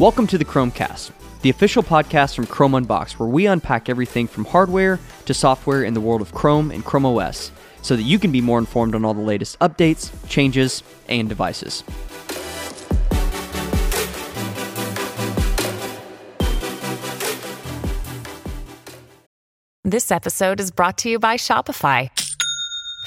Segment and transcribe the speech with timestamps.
[0.00, 4.26] Welcome to the Chrome Cast, the official podcast from Chrome Unboxed, where we unpack everything
[4.26, 8.18] from hardware to software in the world of Chrome and Chrome OS so that you
[8.18, 11.84] can be more informed on all the latest updates, changes, and devices.
[19.84, 22.08] This episode is brought to you by Shopify.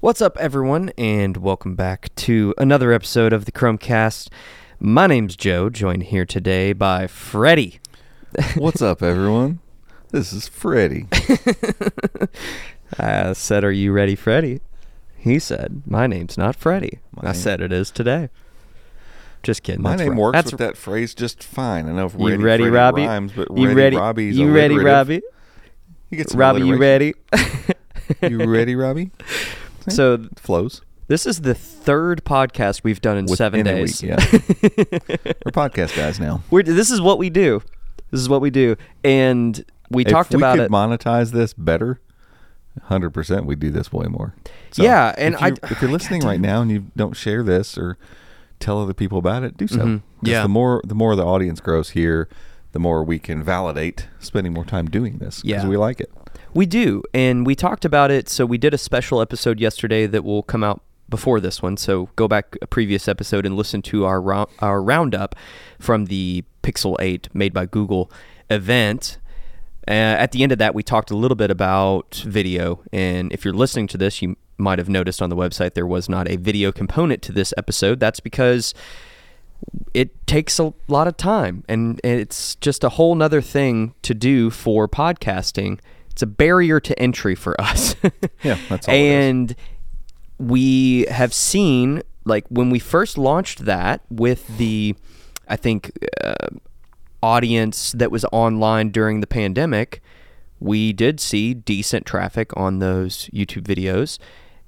[0.00, 4.28] What's up, everyone, and welcome back to another episode of the Chrome Cast.
[4.78, 7.80] My name's Joe, joined here today by Freddie.
[8.56, 9.60] What's up, everyone?
[10.10, 11.06] This is Freddie.
[12.98, 14.60] I said, Are you ready, Freddie?
[15.16, 16.98] He said, My name's not Freddie.
[17.12, 18.28] My I name- said it is today.
[19.42, 19.80] Just kidding.
[19.80, 20.18] My that's name right.
[20.18, 21.88] works That's with that phrase just fine.
[21.88, 23.06] I know if You ready, ready, Freddie Robbie?
[23.06, 23.96] rhymes, but you ready, ready?
[23.96, 24.84] Robbie's you ready, alliterative.
[24.94, 25.22] Robbie?
[26.10, 27.14] You get some Robbie, you ready?
[28.22, 29.10] You ready, Robbie?
[29.88, 34.02] so it Flows this is the third podcast we've done in seven Within a days.
[34.02, 34.16] week, yeah.
[35.44, 36.42] We're podcast guys now.
[36.50, 37.62] We're, this is what we do.
[38.10, 40.70] This is what we do, and we talked we about could it.
[40.72, 42.00] monetize this better,
[42.84, 44.34] hundred percent, we'd do this way more.
[44.74, 47.78] Yeah, and if you're, I- if you're listening right now and you don't share this
[47.78, 47.96] or
[48.58, 49.76] tell other people about it, do so.
[49.78, 49.98] Mhm.
[50.20, 50.42] 'Cause Yeah.
[50.42, 52.28] the more the more the audience grows here,
[52.72, 55.68] the more we can validate spending more time doing this because Yeah.
[55.68, 56.10] we like it.
[56.56, 58.30] We do, and we talked about it.
[58.30, 61.76] So we did a special episode yesterday that will come out before this one.
[61.76, 65.34] So go back a previous episode and listen to our our roundup
[65.78, 68.10] from the Pixel 8 made by Google
[68.48, 69.18] event.
[69.86, 73.44] Uh, at the end of that, we talked a little bit about video, and if
[73.44, 76.36] you're listening to this, you might have noticed on the website there was not a
[76.36, 78.00] video component to this episode.
[78.00, 78.72] That's because
[79.92, 84.50] it takes a lot of time and it's just a whole nother thing to do
[84.50, 85.80] for podcasting
[86.16, 87.94] it's a barrier to entry for us.
[88.42, 89.54] Yeah, that's all and
[90.38, 94.94] we have seen like when we first launched that with the
[95.48, 95.90] i think
[96.22, 96.48] uh,
[97.22, 100.02] audience that was online during the pandemic
[100.60, 104.18] we did see decent traffic on those youtube videos.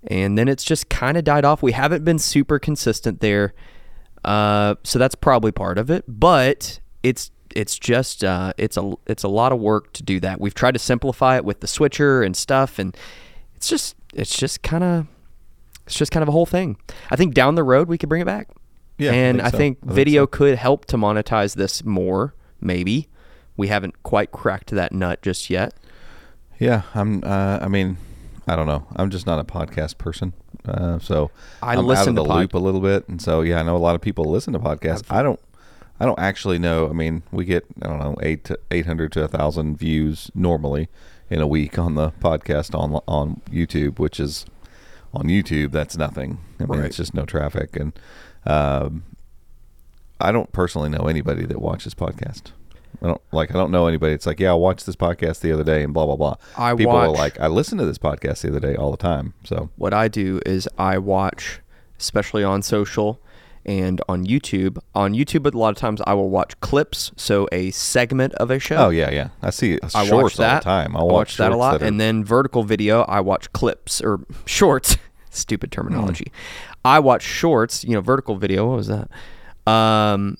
[0.06, 1.62] And then it's just kind of died off.
[1.62, 3.52] We haven't been super consistent there.
[4.24, 9.22] Uh, so that's probably part of it, but it's it's just uh, it's a it's
[9.22, 10.40] a lot of work to do that.
[10.40, 12.96] We've tried to simplify it with the switcher and stuff, and
[13.54, 15.06] it's just it's just kind of
[15.86, 16.76] it's just kind of a whole thing.
[17.10, 18.48] I think down the road we could bring it back.
[18.98, 19.56] Yeah, I and think I so.
[19.58, 20.26] think I think video so.
[20.28, 22.34] could help to monetize this more.
[22.60, 23.08] Maybe
[23.56, 25.74] we haven't quite cracked that nut just yet.
[26.58, 27.22] Yeah, I'm.
[27.22, 27.98] Uh, I mean,
[28.46, 28.86] I don't know.
[28.96, 30.32] I'm just not a podcast person,
[30.66, 31.30] uh, so
[31.62, 33.60] I am listen out of to the pod- loop a little bit, and so yeah,
[33.60, 35.04] I know a lot of people listen to podcasts.
[35.10, 35.38] I don't.
[36.00, 36.88] I don't actually know.
[36.88, 40.30] I mean, we get I don't know eight to eight hundred to a thousand views
[40.34, 40.88] normally
[41.30, 44.46] in a week on the podcast on on YouTube, which is
[45.12, 45.72] on YouTube.
[45.72, 46.38] That's nothing.
[46.60, 46.86] I mean, Right.
[46.86, 47.92] it's just no traffic, and
[48.46, 49.02] um,
[50.20, 52.52] I don't personally know anybody that watches podcast.
[53.02, 53.50] I don't like.
[53.50, 54.12] I don't know anybody.
[54.12, 56.36] It's like, yeah, I watched this podcast the other day, and blah blah blah.
[56.56, 59.34] I People are like, I listen to this podcast the other day all the time.
[59.44, 61.60] So what I do is I watch,
[61.98, 63.20] especially on social
[63.68, 64.78] and on YouTube.
[64.94, 68.58] On YouTube, a lot of times I will watch clips, so a segment of a
[68.58, 68.76] show.
[68.76, 69.28] Oh yeah, yeah.
[69.42, 70.96] I see I shorts watch that all the time.
[70.96, 73.02] I I watch, watch that a lot, that are- and then vertical video.
[73.02, 74.96] I watch clips or shorts.
[75.30, 76.32] Stupid terminology.
[76.32, 76.72] Hmm.
[76.86, 77.84] I watch shorts.
[77.84, 78.66] You know, vertical video.
[78.68, 79.10] What was that?
[79.70, 80.38] Um,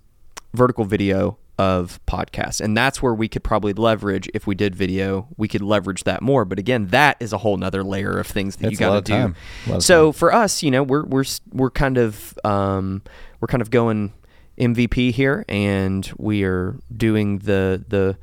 [0.55, 5.27] vertical video of podcasts, and that's where we could probably leverage if we did video.
[5.37, 6.45] We could leverage that more.
[6.45, 9.01] But again, that is a whole nother layer of things that That's you got to
[9.03, 9.13] do.
[9.13, 9.37] time.
[9.67, 13.03] A lot So for us, you know, we're we're we're kind of um,
[13.41, 14.13] we're kind of going
[14.57, 18.17] MVP here, and we are doing the the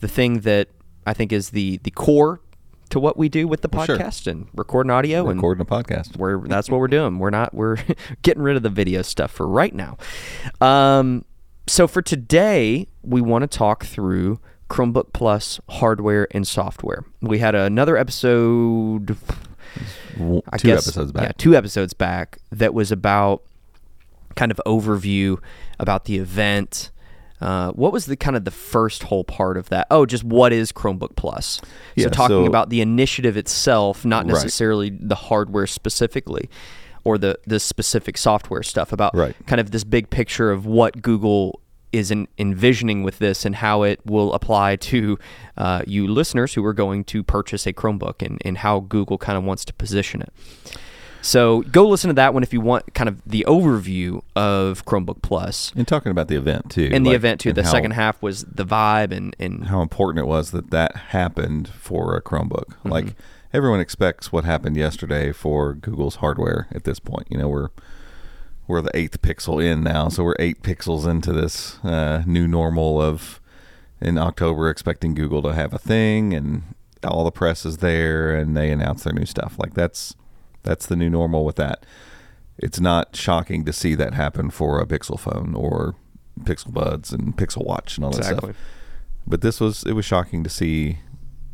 [0.00, 0.68] the thing that
[1.06, 2.40] I think is the the core
[2.90, 3.96] to what we do with the Well, sure.
[3.96, 6.16] podcast and recording audio and recording a podcast.
[6.18, 7.18] we're that's what we're doing.
[7.18, 7.78] We're not we're
[8.20, 9.96] getting rid of the video stuff for right now.
[10.60, 11.24] Um,
[11.66, 17.04] so for today, we want to talk through Chromebook Plus hardware and software.
[17.20, 19.16] We had another episode
[20.16, 21.22] Two guess, episodes back.
[21.24, 23.42] Yeah, two episodes back that was about
[24.34, 25.38] kind of overview
[25.78, 26.90] about the event.
[27.40, 29.86] Uh, what was the kind of the first whole part of that?
[29.90, 31.60] Oh, just what is Chromebook Plus?
[31.96, 34.34] Yeah, so talking so- about the initiative itself, not Right.
[34.34, 36.48] necessarily the hardware specifically,
[37.04, 38.92] or the the specific software stuff.
[38.92, 39.34] About Right.
[39.46, 41.60] kind of this big picture of what Google
[41.92, 45.18] is en- envisioning with this and how it will apply to
[45.58, 49.36] uh, you listeners who are going to purchase a Chromebook and, and how Google kind
[49.36, 50.32] of wants to position it.
[51.20, 55.22] So go listen to that one if you want kind of the overview of Chromebook
[55.22, 55.72] Plus.
[55.76, 57.52] And talking about the event too, And the event too.
[57.52, 61.68] The second half was the vibe and, and how important it was that that happened
[61.68, 62.70] for a Chromebook.
[62.70, 62.88] Mm-hmm.
[62.88, 63.14] Like
[63.52, 67.26] everyone expects what happened yesterday for Google's hardware at this point.
[67.30, 67.68] You know, we're
[68.66, 73.00] we're the eighth pixel in now, so we're eight pixels into this uh, new normal
[73.00, 73.40] of
[74.00, 76.62] in October expecting Google to have a thing and
[77.04, 79.56] all the press is there and they announce their new stuff.
[79.58, 80.14] Like that's
[80.62, 81.84] that's the new normal with that.
[82.58, 85.96] It's not shocking to see that happen for a Pixel phone or
[86.40, 88.52] Pixel Buds and Pixel Watch and all that Exactly.
[88.52, 88.62] stuff.
[89.26, 90.98] But this was it was shocking to see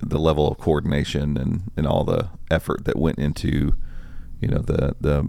[0.01, 3.75] the level of coordination and, and all the effort that went into
[4.41, 5.29] you know the the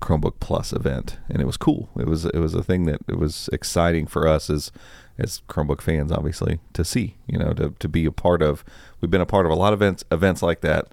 [0.00, 1.90] Chromebook Plus event, and it was cool.
[1.98, 4.70] It was it was a thing that it was exciting for us as
[5.18, 7.16] as Chromebook fans, obviously, to see.
[7.26, 8.64] You know, to to be a part of.
[9.00, 10.88] We've been a part of a lot of events events like that.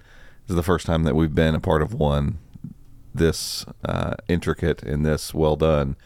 [0.46, 2.38] This is the first time that we've been a part of one
[3.14, 5.96] this uh, intricate and this well done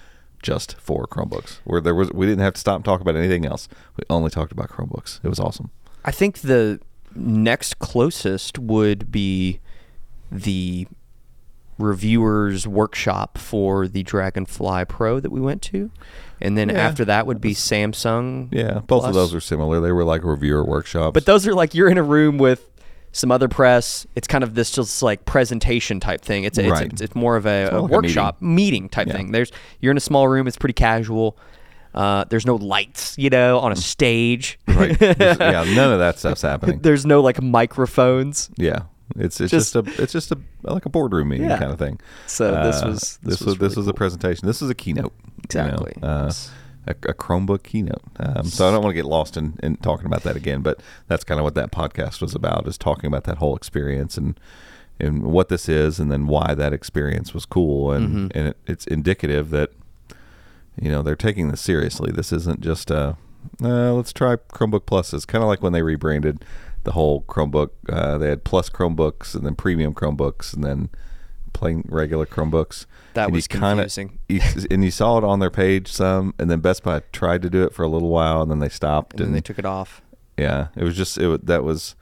[0.42, 1.58] just for Chromebooks.
[1.64, 3.69] Where there was we didn't have to stop and talk about anything else.
[3.96, 5.20] We only talked about Chromebooks.
[5.22, 5.70] It was awesome.
[6.05, 6.81] I think the
[7.14, 9.61] next closest would be
[10.31, 10.87] the
[11.79, 15.91] reviewers workshop for the Dragonfly Pro that we went to.
[16.41, 16.76] And then Yeah.
[16.79, 18.49] after that would be Samsung.
[18.52, 19.06] Yeah, both Plus.
[19.08, 19.81] of those are similar.
[19.81, 21.14] They were like reviewer workshops.
[21.14, 22.67] But those are like you're in a room with
[23.12, 24.06] some other press.
[24.14, 26.44] It's kind of this just like presentation type thing.
[26.44, 26.93] It's a, it's, Right.
[26.93, 28.88] it's, it's more of a, a more like a workshop meeting.
[28.88, 29.14] type Yeah.
[29.14, 29.32] thing.
[29.32, 29.50] There's
[29.81, 30.47] you're in a small room.
[30.47, 31.37] It's pretty casual.
[31.94, 34.58] Uh, there's no lights, you know, on a stage.
[34.69, 34.96] right.
[34.98, 36.78] There's- yeah, none of that stuff's happening.
[36.82, 38.50] There's no like microphones.
[38.56, 38.82] Yeah,
[39.16, 41.58] it's it's Just- just, a it's just a like a boardroom meeting Yeah.
[41.58, 41.98] kind of thing.
[42.26, 44.46] So this Uh, was- this, this was, was this really was a presentation.
[44.46, 45.12] This is a keynote.
[45.52, 45.96] you know, Exactly.
[46.02, 46.32] uh,
[46.87, 48.02] a, a Chromebook keynote.
[48.19, 50.81] Um, so I don't want to get lost in, in talking about that again, but
[51.08, 54.38] that's kind of what that podcast was about: is talking about that whole experience and
[54.98, 58.38] and what this is, and then why that experience was cool, and Mm-hmm.
[58.38, 59.70] and it, it's indicative that
[60.81, 62.12] you know they're taking this seriously.
[62.12, 63.17] This isn't just a
[63.62, 65.12] uh, let's try Chromebook Plus.
[65.14, 66.44] It's kind of like when they rebranded
[66.84, 67.70] the whole Chromebook.
[67.88, 70.88] Uh, they had Plus Chromebooks and then Premium Chromebooks and then
[71.52, 72.87] plain regular Chromebooks.
[73.14, 73.88] That and was kinda-
[74.28, 74.40] you-
[74.70, 77.64] and you saw it on their page some, and then Best Buy tried to do
[77.64, 79.14] it for a little while, and then they stopped.
[79.19, 80.00] And then they took it off.
[80.37, 81.46] Yeah, it was just it.
[81.46, 81.96] That was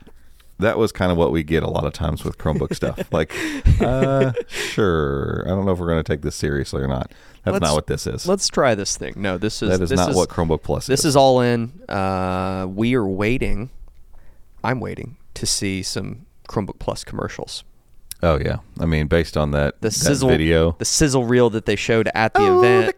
[0.60, 2.98] that was kind of what we get a lot of times with Chromebook stuff.
[3.12, 3.32] Like,
[3.80, 7.12] uh, sure, I don't know if we're going to take this seriously or not.
[7.52, 8.26] That's Let's- not what this is.
[8.26, 9.14] Let's try this thing.
[9.16, 10.88] No, this is that is not is, what Chromebook Plus is.
[10.88, 11.06] This is.
[11.06, 11.80] is all in.
[11.88, 13.70] Uh, we are waiting.
[14.64, 17.64] I'm waiting to see some Chromebook Plus commercials.
[18.22, 20.72] Oh yeah, I mean, based on that, The that sizzle video.
[20.78, 22.96] the sizzle reel that they showed at the Oh, event.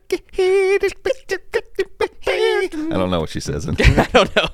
[2.26, 3.68] I don't know what she says.
[3.68, 3.72] I
[4.12, 4.48] don't know.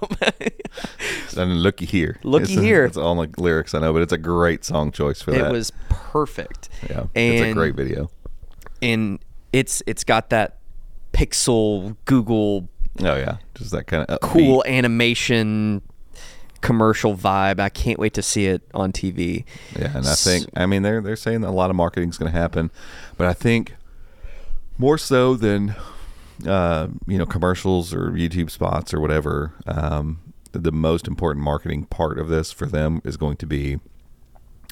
[1.43, 2.85] and looky here, Looky It's- here.
[2.85, 5.47] It's all the lyrics I know, but it's a great song choice for it that.
[5.51, 6.69] It was perfect.
[6.89, 8.11] yeah, and it's a great video.
[8.83, 9.21] And
[9.53, 10.59] it's it's got that
[11.13, 12.69] pixel Google
[13.01, 15.83] Oh yeah, just that kind of cool animation
[16.61, 17.61] commercial vibe.
[17.61, 19.45] I can't wait to see it on TV.
[19.79, 22.19] Yeah, and I think I mean they're they're saying that a lot of marketing is
[22.19, 22.71] going to happen,
[23.17, 23.77] but I think
[24.79, 25.75] more so than
[26.47, 29.53] uh, you know commercials or YouTube spots or whatever.
[29.67, 30.21] Um,
[30.53, 33.79] the, the most important marketing part of this for them is going to be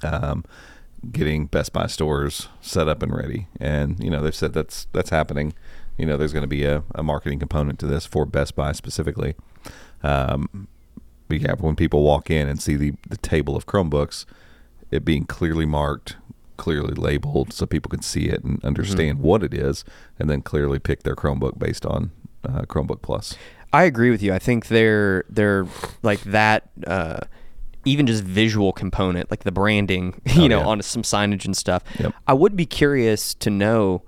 [0.02, 0.44] um,
[1.12, 3.48] getting Best Buy stores set up and ready.
[3.60, 5.54] And you know they've said that's that's happening.
[5.96, 8.72] You know there's going to be a, a marketing component to this for Best Buy
[8.72, 9.34] specifically.
[10.02, 10.68] Um,
[11.28, 14.26] but yeah, when people walk in and see the, the table of Chromebooks,
[14.90, 16.16] it being clearly marked,
[16.56, 19.84] clearly labeled, so people can see it and understand what it is,
[20.18, 22.10] and then clearly pick their Chromebook based on
[22.44, 23.36] uh, Chromebook Plus.
[23.72, 24.32] I agree with you.
[24.32, 25.66] I think they're they're
[26.02, 26.68] like that.
[26.86, 27.20] Uh,
[27.84, 30.66] even just visual component, like the branding, you Oh, know, yeah.
[30.66, 31.82] on some signage and stuff.
[31.98, 32.14] Yep.
[32.26, 34.02] I would be curious to know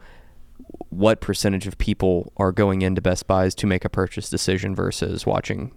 [0.91, 5.27] what percentage of people are going into Best Buys to make a purchase decision versus
[5.27, 5.73] watching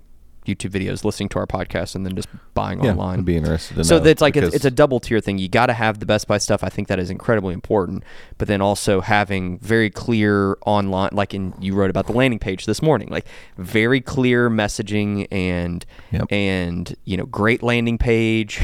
[0.56, 3.20] YouTube videos, listening to our podcast, and then just buying Yeah, online.
[3.20, 5.38] I'd be interested to so that's like it's, it's a double tier thing.
[5.38, 6.64] You got to have the Best Buy stuff.
[6.64, 8.04] I think that is incredibly important.
[8.38, 12.66] But then also having very clear online, like in you wrote about the landing page
[12.66, 13.26] this morning, like
[13.58, 16.26] very clear messaging and Yep.
[16.32, 18.60] and you know great landing page,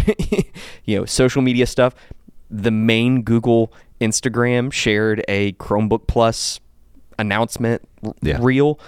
[0.86, 1.94] you know social media stuff.
[2.50, 6.60] The main Google Instagram shared a Chromebook Plus
[7.18, 7.82] announcement
[8.22, 8.38] Yeah.
[8.42, 8.80] reel.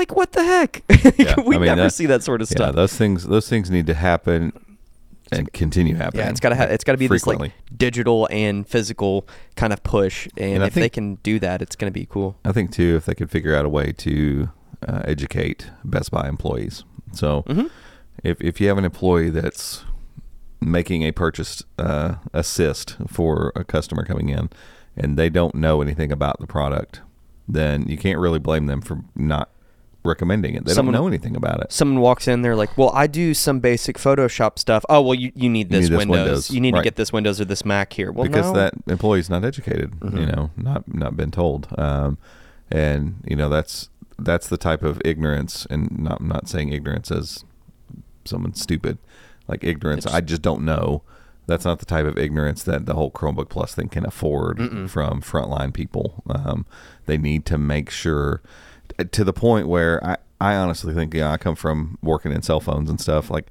[0.00, 0.82] Like what the heck?
[1.18, 2.74] Yeah, we I mean, never that- see that sort of yeah, stuff.
[2.74, 4.52] those things those things need to happen
[5.32, 6.24] and continue happening.
[6.24, 10.26] Yeah, it's gotta ha- it's gotta be this like digital and physical kind of push,
[10.36, 12.36] and, And if they can do that, it's gonna be cool.
[12.44, 14.48] I think too, if they could figure out a way to
[14.88, 16.82] uh, educate Best Buy employees.
[17.12, 17.66] So Mm-hmm.
[18.24, 19.84] if if you have an employee that's
[20.60, 24.48] making a purchase uh, assist for a customer coming in
[24.96, 27.00] and they don't know anything about the product,
[27.48, 29.48] then you can't really blame them for not
[30.04, 30.64] recommending it.
[30.64, 31.72] They Someone- don't know anything about it.
[31.72, 35.30] Someone walks in, they're like, "Well, I do some basic Photoshop stuff." Oh, well, you,
[35.34, 36.16] you need this, need this Windows.
[36.24, 38.10] Windows, You need to get this Windows or this Mac here.
[38.12, 38.52] Well, because no.
[38.54, 40.16] that employee's not educated, Mm-hmm.
[40.16, 42.18] you know, not not been told, um,
[42.70, 47.10] and you know that's that's the type of ignorance, and not I'm not saying ignorance
[47.10, 47.44] as
[48.24, 48.98] someone stupid,
[49.48, 50.06] like ignorance.
[50.06, 51.02] I just don't know.
[51.46, 55.20] That's not the type of ignorance that the whole Chromebook Plus thing can afford from
[55.20, 56.22] frontline people.
[56.28, 56.64] Um,
[57.06, 58.40] they need to make sure
[59.12, 62.60] to the point where I, I honestly think, yeah, I come from working in cell
[62.60, 63.30] phones and stuff.
[63.30, 63.46] Like,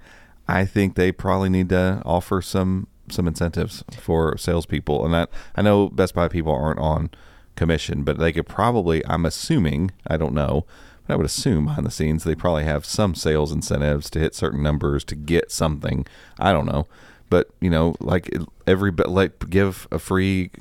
[0.48, 5.04] I think they probably need to offer some some incentives for salespeople.
[5.04, 7.10] And that I know Best Buy people aren't on
[7.56, 9.06] commission, but they could probably.
[9.06, 9.92] I'm assuming.
[10.08, 10.66] I don't know.
[11.06, 14.36] But I would assume behind the scenes they probably have some sales incentives to hit
[14.36, 16.06] certain numbers to get something.
[16.40, 16.88] I don't know,
[17.30, 18.32] but you know, like
[18.66, 20.52] every like give a free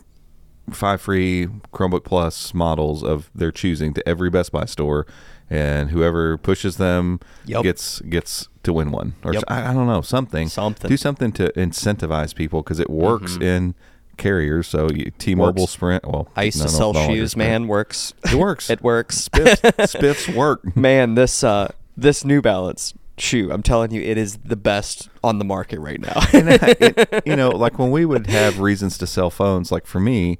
[0.72, 5.06] five free Chromebook Plus models of their choosing to every Best Buy store,
[5.50, 7.62] and whoever pushes them Yep.
[7.62, 9.14] gets gets to win one.
[9.24, 9.44] Or Yep.
[9.48, 10.48] I, I don't know something.
[10.48, 10.82] Something.
[10.82, 10.88] Mm-hmm.
[10.88, 13.74] Do something to incentivize people because it works in
[14.16, 14.66] carriers.
[14.66, 15.72] So you, T-Mobile, Works.
[15.72, 16.04] Sprint.
[16.06, 17.66] Well, I used no, to sell no longer shoes, man.
[17.68, 18.12] Works.
[18.24, 18.68] It works.
[18.70, 19.28] it works.
[19.28, 19.60] Spiffs,
[19.96, 20.76] spiffs work.
[20.76, 25.38] man, this uh, this New Balance shoe, I'm telling you, it is the best on
[25.38, 26.20] the market right now.
[26.32, 29.86] and I- it, you know, like when we would have reasons to sell phones, like
[29.86, 30.38] for me,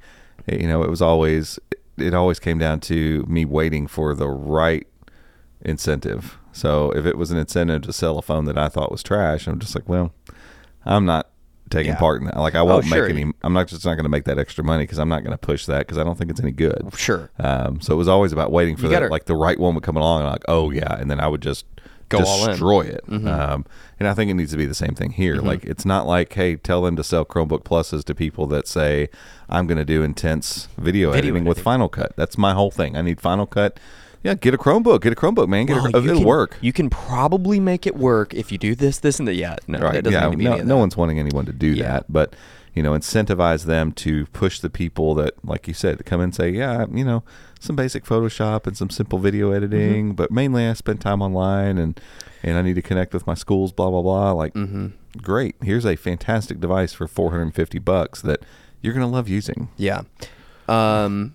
[0.52, 1.58] you know, it was always
[1.96, 4.86] it always came down to me waiting for the right
[5.62, 6.38] incentive.
[6.52, 9.46] So if it was an incentive to sell a phone that I thought was trash,
[9.46, 10.12] I'm just like, well,
[10.84, 11.28] I'm not
[11.70, 11.96] taking Yeah.
[11.96, 12.36] Oh, part in that.
[12.36, 13.08] Like I won't sure.
[13.08, 13.32] make any.
[13.42, 15.38] I'm not just not going to make that extra money because I'm not going to
[15.38, 16.90] push that because I don't think it's any good.
[16.96, 17.30] sure.
[17.38, 19.96] Um, so it was always about waiting for that, like the right one would come
[19.96, 21.66] along, and like, oh yeah, and then I would just
[22.08, 23.04] Go destroy it.
[23.08, 23.64] Um,
[23.98, 25.36] and I think it needs to be the same thing here.
[25.36, 29.08] Like, it's not like, hey, tell them to sell Chromebook Pluses to people that say,
[29.48, 31.60] I'm going to do intense video, Video editing, with.
[31.60, 32.14] Final Cut.
[32.16, 32.96] That's my whole thing.
[32.96, 33.78] I need Final Cut.
[34.22, 35.02] Yeah, get a Chromebook.
[35.02, 35.66] Get a Chromebook, man.
[35.66, 36.56] Get Well, a, it'll can- work.
[36.60, 39.34] You can probably make it work if you do this, this, and that.
[39.34, 39.92] Yeah, no, right.
[39.94, 40.28] that doesn't yeah.
[40.28, 41.84] need to be no, no one's wanting anyone to do Yeah.
[41.88, 42.34] that, but
[42.74, 46.34] you know, incentivize them to push the people that, like you said, to come and
[46.34, 47.22] say, yeah, you know,
[47.60, 49.56] some basic Photoshop and some simple video Mm-hmm.
[49.64, 52.00] editing, but mainly I spend time online and
[52.42, 54.32] and I need to connect with my schools, blah blah blah.
[54.32, 54.88] Like, Mm-hmm.
[55.22, 55.56] great.
[55.62, 58.40] Here's a fantastic device for 450 bucks that
[58.80, 59.68] you're gonna love using.
[59.76, 60.02] Yeah.
[60.68, 61.34] Um,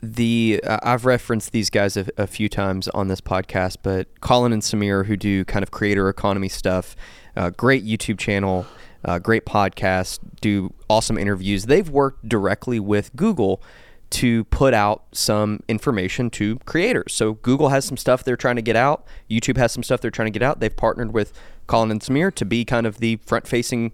[0.00, 4.52] the uh, I've referenced these guys a, a few times on this podcast, but Colin
[4.52, 6.94] and Samir, who do kind of creator economy stuff,
[7.36, 8.66] uh, great YouTube channel,
[9.08, 11.66] uh, great podcast, do awesome interviews.
[11.66, 13.62] They've worked directly with Google
[14.10, 17.12] to put out some information to creators.
[17.12, 19.06] So Google has some stuff they're trying to get out.
[19.30, 20.60] YouTube has some stuff they're trying to get out.
[20.60, 21.32] They've partnered with
[21.66, 23.92] Colin and Samir to be kind of the front-facing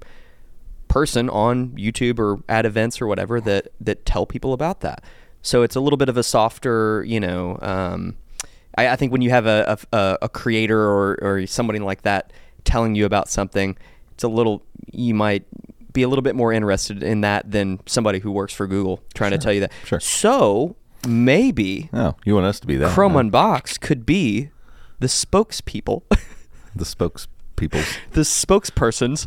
[0.87, 5.03] person on YouTube or at events or whatever that that tell people about that.
[5.43, 7.59] So it's a little bit of a softer, you know.
[7.61, 8.17] Um,
[8.79, 12.33] I, I think when you have a a, a creator or or somebody like that
[12.63, 13.77] telling you about something,
[14.15, 15.45] it's a little you might
[15.93, 19.31] be a little bit more interested in that than somebody who works for Google trying
[19.31, 19.73] to tell you that.
[19.85, 20.01] Sure.
[20.01, 22.91] So maybe Oh, you want us to be that?
[22.93, 23.21] Chrome huh?
[23.21, 24.51] Unboxed could be
[24.99, 26.03] the spokespeople,
[26.75, 27.85] the spokespeople.
[28.13, 29.27] the spokespersons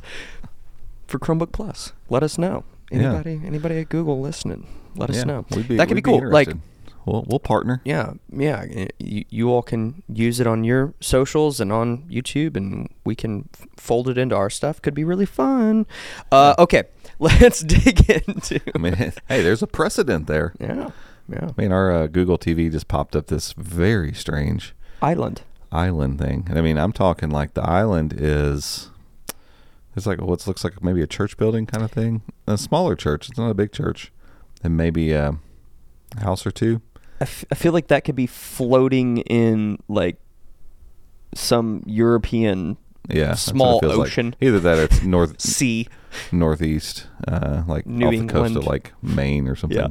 [1.08, 1.94] for Chromebook Plus.
[2.10, 2.64] Let us know.
[2.92, 3.00] Yeah.
[3.14, 4.68] Anybody, anybody at Google listening?
[4.96, 5.42] Let us yeah, know.
[5.50, 6.30] be, that could we'd be cool.
[6.30, 6.50] like.
[7.08, 7.82] We'll we'll partner.
[7.86, 8.66] yeah, yeah.
[9.00, 13.50] You, you all can use it on your socials and on YouTube, and we can
[13.78, 14.82] fold it into our stuff.
[14.82, 15.86] Could be really fun.
[16.32, 16.84] Uh, okay,
[17.20, 18.60] let's dig into.
[18.76, 20.54] I mean, hey, there's a precedent there.
[20.60, 20.92] yeah,
[21.30, 21.50] yeah.
[21.58, 25.42] I mean, our uh, Google TV just popped up this very strange Island.
[25.72, 26.46] island thing.
[26.50, 28.90] And I mean, I'm talking like the island is
[29.96, 33.30] it's like what looks like maybe a church building kind of thing, a smaller church.
[33.30, 34.12] It's not a big church,
[34.64, 35.34] and maybe uh,
[36.16, 36.82] a house or two.
[37.20, 40.18] I, f- I feel like that could be floating in like
[41.34, 42.78] some European
[43.10, 44.08] Yeah, that's what it Small feels like.
[44.08, 44.36] ocean.
[44.42, 45.88] Either that, or it's north sea.
[46.32, 49.78] northeast, uh, like New off the coast of like Maine or something.
[49.80, 49.88] Yeah.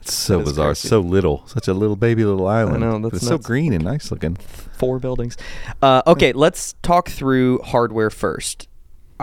[0.00, 2.80] It's so That bizarre, so little, such a little baby little island.
[2.80, 4.36] know, that's it's so green and nice looking.
[4.36, 5.36] four buildings.
[5.80, 8.68] Uh, okay, let's talk through hardware first.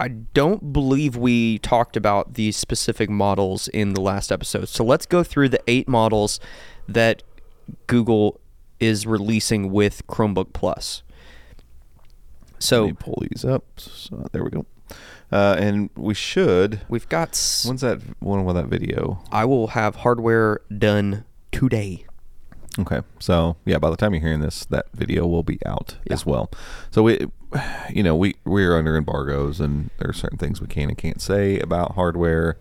[0.02, 4.68] I don't believe we talked about these specific models in the last episode.
[4.68, 6.40] So let's go through the eight models
[6.88, 7.22] that
[7.86, 8.40] Google
[8.80, 11.04] is releasing with Chromebook Plus.
[12.54, 13.64] Let So me pull these up.
[13.78, 14.66] So, there we go.
[15.32, 16.82] Uh, and we should.
[16.90, 17.30] we've got.
[17.30, 19.22] s- When's that one with that video?
[19.32, 22.06] I will have hardware done today.
[22.80, 26.26] Okay, so yeah, by the time you're hearing this, that video will be out as
[26.26, 26.50] well.
[26.90, 27.20] So we,
[27.90, 31.22] you know, we we're under embargoes, and there are certain things we can and can't
[31.22, 32.58] say about hardware.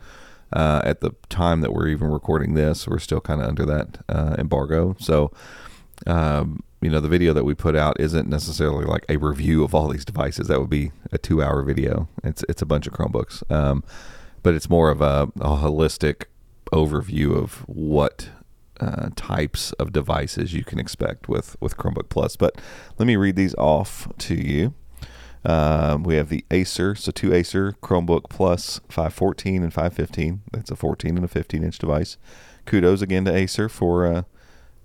[0.52, 3.98] Uh, at the time that we're even recording this, we're still kind of under that
[4.08, 4.96] uh, embargo.
[4.98, 5.30] So,
[6.08, 9.76] um, you know, the video that we put out isn't necessarily like a review of
[9.76, 10.48] all these devices.
[10.48, 12.08] That would be a two-hour video.
[12.24, 13.84] It's it's a bunch of Chromebooks, um,
[14.42, 16.24] but it's more of a, a holistic
[16.72, 18.30] overview of what
[18.80, 22.34] uh, types of devices you can expect with with Chromebook Plus.
[22.34, 22.56] But
[22.98, 24.74] let me read these off to you.
[25.44, 30.42] Um, we have the Acer, so two Acer Chromebook Plus 514 and 515.
[30.52, 32.18] That's a 14 and a 15 inch device.
[32.66, 34.22] Kudos again to Acer for uh,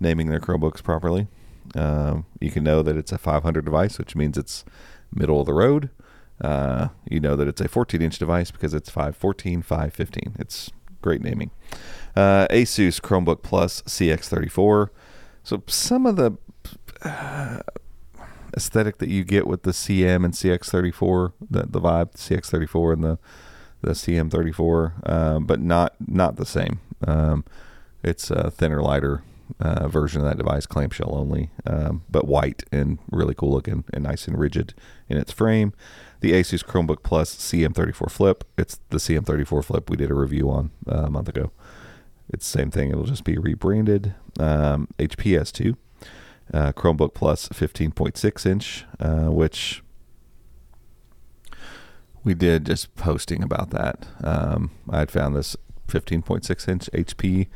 [0.00, 1.26] naming their Chromebooks properly.
[1.74, 4.64] Um, you can know that it's a 500 device, which means it's
[5.12, 5.90] middle of the road.
[6.40, 10.36] Uh, you know that it's a 14 inch device because it's 514, 515.
[10.38, 10.70] It's
[11.02, 11.50] great naming.
[12.14, 14.88] Uh, Asus Chromebook Plus CX34.
[15.42, 16.36] So some of the
[17.02, 17.60] uh,
[18.56, 23.18] aesthetic that you get with the CM and CX34, the the vibe CX34 and the
[23.82, 26.80] the CM34, um, but not not the same.
[27.06, 27.44] Um,
[28.02, 29.22] it's a thinner, lighter
[29.60, 34.04] uh, version of that device, clamshell only, um, but white and really cool looking and
[34.04, 34.74] nice and rigid
[35.08, 35.72] in its frame.
[36.20, 38.44] The Asus Chromebook Plus CM34 Flip.
[38.56, 41.52] It's the CM34 Flip we did a review on uh, a month ago.
[42.32, 42.90] It's the same thing.
[42.90, 44.14] It'll just be rebranded.
[44.38, 45.76] Um, HPS2
[46.52, 49.82] uh, Chromebook Plus 15.6 inch, uh, which
[52.24, 54.06] we did just posting about that.
[54.22, 55.56] Um, I had found this
[55.88, 57.46] 15.6 inch HP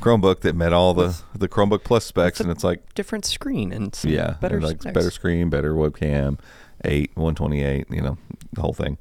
[0.00, 3.94] Chromebook that met all the the Chromebook Plus specs, and it's like Different screen and
[3.94, 4.94] some yeah, better and like specs.
[4.94, 6.38] better screen, better webcam,
[6.84, 8.18] eight, 128, you know,
[8.52, 8.98] the whole thing.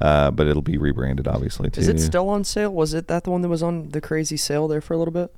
[0.00, 1.70] Uh, but it'll be rebranded, obviously.
[1.70, 1.80] Too.
[1.80, 2.72] Is it still on sale?
[2.72, 5.12] Was it that the one that was on the crazy sale there for a little
[5.12, 5.32] bit?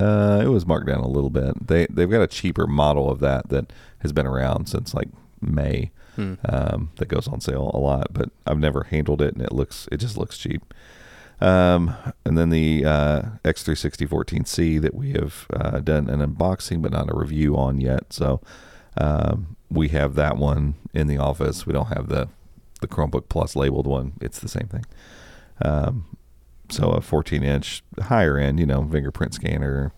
[0.00, 1.66] Uh, it was marked down a little bit.
[1.66, 5.08] They they've got a cheaper model of that that has been around since like
[5.40, 5.90] May.
[6.16, 6.34] Hmm.
[6.44, 9.88] Um, that goes on sale a lot, but I've never handled it, and it looks
[9.90, 10.74] it just looks cheap.
[11.40, 11.94] Um,
[12.24, 17.08] and then the uh, X360 14C that we have uh, done an unboxing but not
[17.08, 18.12] a review on yet.
[18.12, 18.40] So
[18.96, 21.66] um, we have that one in the office.
[21.66, 22.28] We don't have the
[22.80, 24.12] the Chromebook Plus labeled one.
[24.20, 24.84] It's the same thing.
[25.62, 26.16] Um,
[26.70, 29.92] so a 14 inch higher end, you know, fingerprint scanner,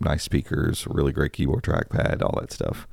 [0.00, 2.86] nice speakers, really great keyboard trackpad, all that stuff.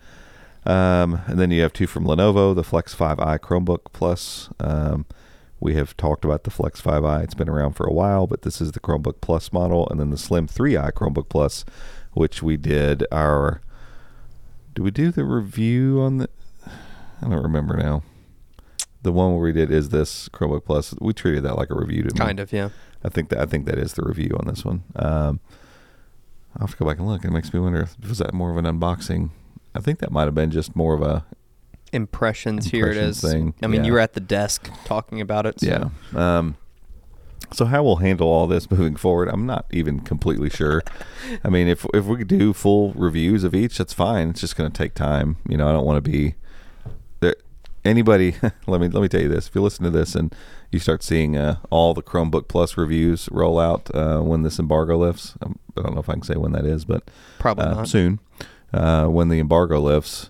[0.66, 4.50] Um, and then you have two from Lenovo, the Flex 5i Chromebook Plus.
[4.60, 5.06] Um,
[5.60, 7.24] we have talked about the Flex 5i.
[7.24, 10.10] It's been around for a while, but this is the Chromebook Plus model, and then
[10.10, 11.66] the Slim 3i Chromebook Plus,
[12.14, 13.62] which we did our.
[14.76, 16.30] Do we do the review on the?
[17.22, 18.04] I don't remember now.
[19.02, 20.94] The one where we did is this Chromebook Plus.
[21.00, 22.26] We treated that like a review, didn't we?
[22.26, 22.70] Kind of, yeah.
[23.04, 24.84] I think that I think that is the review on this one.
[24.96, 25.40] Um,
[26.56, 27.24] I'll have to go back and look.
[27.24, 29.30] It makes me wonder if was that more of an unboxing.
[29.76, 31.26] I think that might have been just more of a
[31.92, 33.20] Impressions, here it is.
[33.20, 33.88] Thing, I mean, yeah.
[33.88, 35.60] you were at the desk talking about it.
[35.60, 35.92] So.
[36.14, 36.38] yeah.
[36.38, 36.56] Um,
[37.52, 40.84] so how we'll handle all this moving forward, I'm not even completely sure.
[41.44, 44.30] I mean, if if we do full reviews of each, that's fine.
[44.30, 45.38] It's just going to take time.
[45.48, 46.36] You know, I don't want to be.
[47.90, 48.36] Anybody,
[48.68, 50.34] let me let me tell you this: if you listen to this and
[50.72, 54.96] you start seeing uh, all the Chromebook Plus reviews roll out uh, when this embargo
[54.96, 57.86] lifts, um, I don't know if I can say when that is, but Probably uh,
[57.86, 58.20] soon.
[58.72, 60.30] Uh, when the embargo lifts,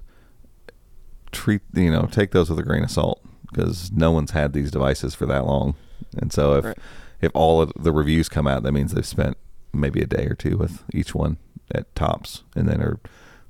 [1.34, 4.72] treat you know take those with a grain of salt because no one's had these
[4.72, 5.76] devices for that long,
[6.18, 6.78] and so if Right.
[7.20, 9.36] if all of the reviews come out, that means they've spent
[9.74, 11.36] maybe a day or two with each one
[11.76, 13.00] at tops, and then are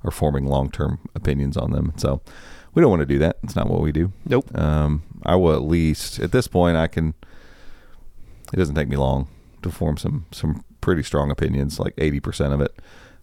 [0.04, 1.94] are forming long term opinions on them.
[1.98, 2.22] So
[2.74, 3.38] we don't want to do that.
[3.44, 4.12] It's not what we do.
[4.26, 4.56] Nope.
[4.58, 7.14] Um, I will at least at this point I can.
[8.54, 9.28] It doesn't take me long
[9.62, 12.74] to form some some pretty strong opinions, like eighty percent of it.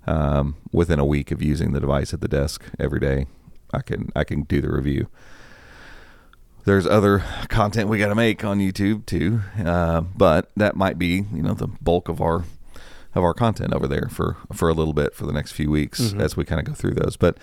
[0.06, 3.26] Um, within a week of using the device at the desk every day,
[3.72, 5.08] I can I can do the review.
[6.64, 11.24] There's other content we got to make on YouTube too, uh, but that might be
[11.32, 12.44] you know the bulk of our
[13.16, 16.12] of our content over there for for a little bit for the next few weeks
[16.20, 17.16] as we kind of go through those.
[17.16, 17.38] But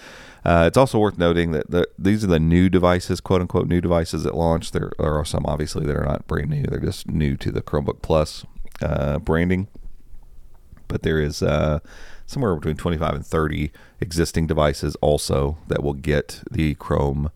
[0.45, 3.81] uh, it's also worth noting that the, these are the new devices, quote unquote, new
[3.81, 4.71] devices at launch.
[4.71, 7.61] There, there are some obviously that are not brand new; they're just new to the
[7.61, 8.45] Chromebook Plus
[8.81, 9.67] uh, branding.
[10.87, 11.79] But there is uh,
[12.25, 17.31] somewhere between 25 and 30 existing devices also that will get the Chrome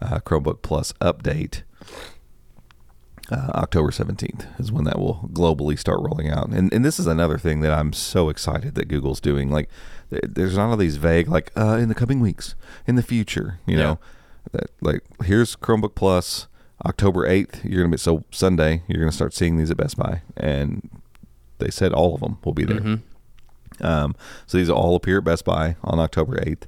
[0.00, 1.62] uh, Chromebook Plus update
[3.30, 6.48] uh, October 17th is when that will globally start rolling out.
[6.48, 9.50] And, and this is another thing that I'm so excited that Google's doing.
[9.50, 9.68] Like,
[10.10, 12.54] th- there's none of these vague, like, uh, in the coming weeks,
[12.86, 13.82] in the future, you Yeah.
[13.84, 13.98] know,
[14.52, 16.48] that like, here's Chromebook Plus,
[16.84, 17.62] October 8th.
[17.64, 20.22] You're going to be, so Sunday, you're going to start seeing these at Best Buy.
[20.36, 20.90] And
[21.58, 22.80] they said all of them will be there.
[22.80, 23.00] Mhm.
[23.80, 24.14] Um,
[24.46, 26.64] so these all appear at Best Buy on October 8th.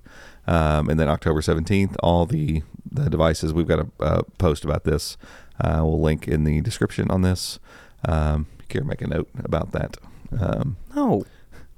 [0.47, 4.85] Um, and then October 17th, all the, the devices, we've got a, a post about
[4.85, 5.17] this.
[5.61, 7.59] Uh, we'll link in the description on this.
[8.07, 9.97] Um, you care to make a note about that?
[10.39, 11.25] Um, No,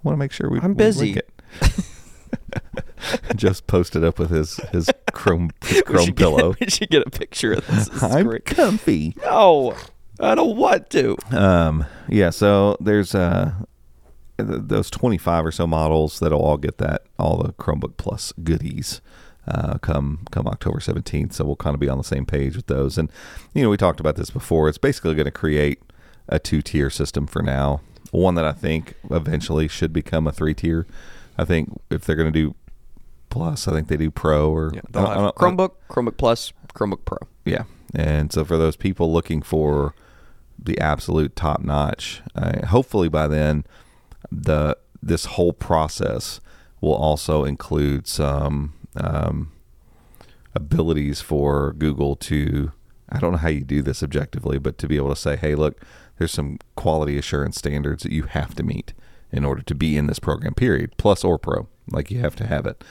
[0.02, 0.58] want to make sure we.
[0.60, 1.06] I'm we busy.
[1.14, 1.30] link it.
[3.36, 6.52] Just posted up with his his chrome his chrome should pillow.
[6.54, 7.88] Get, we should get a picture of this.
[7.88, 8.44] This I'm great.
[8.46, 9.14] comfy.
[9.22, 9.74] No,
[10.18, 11.16] I don't want to.
[11.30, 12.30] Um, yeah.
[12.30, 13.52] So there's uh
[14.38, 19.00] th- those 25 or so models that'll all get that all the Chromebook Plus goodies.
[19.48, 22.66] Uh, come come October 17th, so we'll kind of be on the same page with
[22.66, 22.98] those.
[22.98, 23.10] And
[23.54, 24.68] you know, we talked about this before.
[24.68, 25.80] It's basically going to create
[26.28, 27.80] a two tier system for now.
[28.10, 30.86] One that I think eventually should become a three tier.
[31.38, 32.54] I think if they're going to do
[33.28, 35.70] Plus, I think they do Pro or Yeah, I they'll don't- I have don't- Chromebook,
[35.90, 37.18] Chromebook Plus, Chromebook Pro.
[37.44, 37.64] yeah.
[37.94, 39.94] And so for those people looking for
[40.58, 43.64] the absolute top notch, uh, hopefully by then
[44.32, 46.40] the this whole process
[46.80, 49.52] will also include some um,
[50.54, 52.72] abilities for Google to
[53.08, 55.54] I don't know how you do this objectively, but to be able to say, hey,
[55.54, 55.80] look,
[56.18, 58.94] there's some quality assurance standards that you have to meet
[59.30, 60.54] in order to be in this program.
[60.54, 60.96] Period.
[60.96, 62.82] Plus or pro, like you have to have it.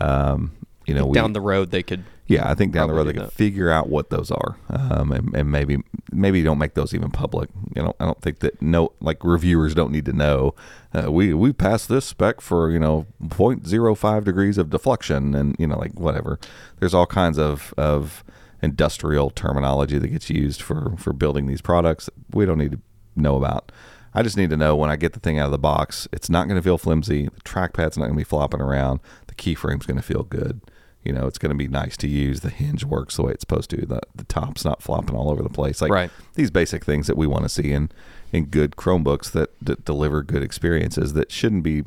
[0.00, 0.52] Um,
[0.86, 2.04] you know, we, Down the road, they could.
[2.32, 3.32] Yeah, I think down the road they that.
[3.32, 5.78] figure out what those are, um, and, and maybe
[6.10, 7.50] maybe don't make those even public.
[7.76, 10.54] You know, I don't think that no like reviewers don't need to know.
[10.94, 15.66] Uh, we we passed this spec for you know 0.05 degrees of deflection, and you
[15.66, 16.38] know like whatever.
[16.80, 18.24] There's all kinds of of
[18.62, 22.08] industrial terminology that gets used for for building these products.
[22.30, 22.80] We don't need to
[23.14, 23.70] know about.
[24.14, 26.28] I just need to know when I get the thing out of the box, it's
[26.28, 27.24] not going to feel flimsy.
[27.24, 29.00] The trackpad's not going to be flopping around.
[29.26, 30.60] The keyframe's going to feel good.
[31.04, 32.40] You know, it's going to be nice to use.
[32.40, 33.84] The hinge works the way it's supposed to.
[33.86, 35.80] The the top's not flopping all over the place.
[35.80, 36.10] Like Right.
[36.34, 37.90] these basic things that we want to see in
[38.32, 41.84] in good Chromebooks that, that deliver good experiences that shouldn't be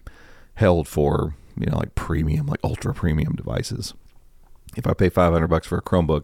[0.56, 3.94] held for you know like premium, like ultra premium devices.
[4.76, 6.24] If I pay five hundred bucks for a Chromebook,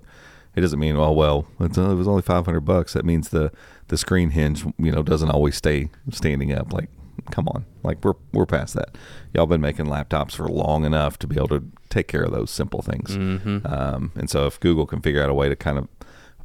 [0.55, 2.91] it doesn't mean oh well uh, it was only five hundred bucks.
[2.93, 3.51] That means the
[3.87, 6.73] the screen hinge you know doesn't always stay standing up.
[6.73, 6.89] Like
[7.31, 8.97] come on, like we're we're past that.
[9.33, 12.49] Y'all been making laptops for long enough to be able to take care of those
[12.49, 13.15] simple things.
[13.15, 15.87] Um, and so if Google can figure out a way to kind of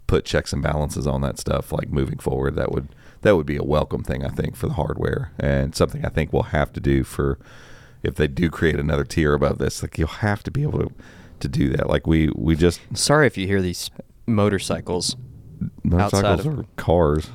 [0.06, 2.88] put checks and balances on that stuff, like moving forward, that would
[3.22, 6.32] that would be a welcome thing I think for the hardware and something I think
[6.32, 7.38] we'll have to do for
[8.02, 9.82] if they do create another tier above this.
[9.82, 10.90] Like you'll have to be able to
[11.40, 11.88] to do that.
[11.88, 13.90] Like we we just Sorry if you hear these
[14.26, 15.16] motorcycles.
[15.82, 17.30] motorcycles or cars.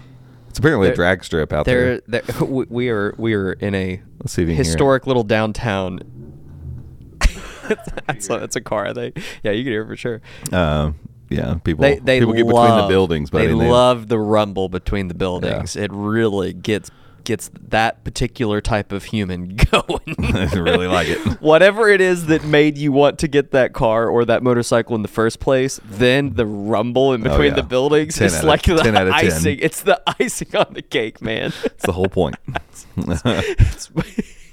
[0.50, 2.02] It's apparently a drag strip out there.
[2.08, 4.66] They're we- are we are in a Let's see if you can hear it.
[4.68, 6.00] historic little downtown.
[8.08, 8.86] that's, a, that's a car.
[8.88, 9.18] I think.
[9.44, 10.22] Yeah, you can hear it for sure.
[10.52, 10.96] Um,
[11.30, 15.08] yeah, people They they people get between the buildings, but they love the rumble between
[15.08, 15.76] the buildings.
[15.76, 16.92] It really gets
[17.24, 20.16] gets that particular type of human going.
[20.36, 21.20] I really like it.
[21.40, 25.04] Whatever it is that made you want to get that car or that motorcycle in
[25.04, 27.56] the first place, then the rumble in Oh, between yeah.
[27.58, 29.14] the buildings is out of- like the 10 10.
[29.14, 29.60] icing.
[29.62, 31.54] It's the icing on the cake, man.
[31.64, 32.38] It's the whole point.
[32.48, 32.88] it's,
[33.24, 33.92] it's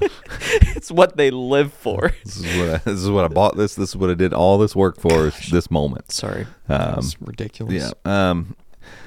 [0.90, 2.12] what they live for.
[2.24, 3.56] This is what I, this is what I bought.
[3.56, 5.28] This this is what I did all this work for.
[5.28, 6.10] is this moment.
[6.12, 7.92] Sorry, Um, that's ridiculous.
[8.04, 8.30] Yeah.
[8.30, 8.56] Um.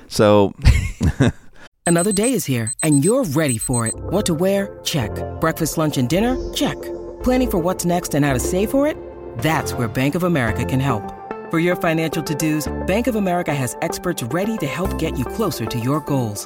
[0.08, 0.54] So
[1.88, 3.95] Another day is here, and you're ready for it.
[3.95, 4.80] What to wear?
[4.84, 5.12] Check.
[5.41, 6.38] Breakfast, lunch, and dinner?
[6.54, 6.80] Check.
[7.23, 8.95] Planning for what's next and how to save for it?
[9.39, 11.04] That's where Bank of America can help.
[11.49, 15.65] For your financial to-dos, Bank of America has experts ready to help get you closer
[15.65, 16.45] to your goals.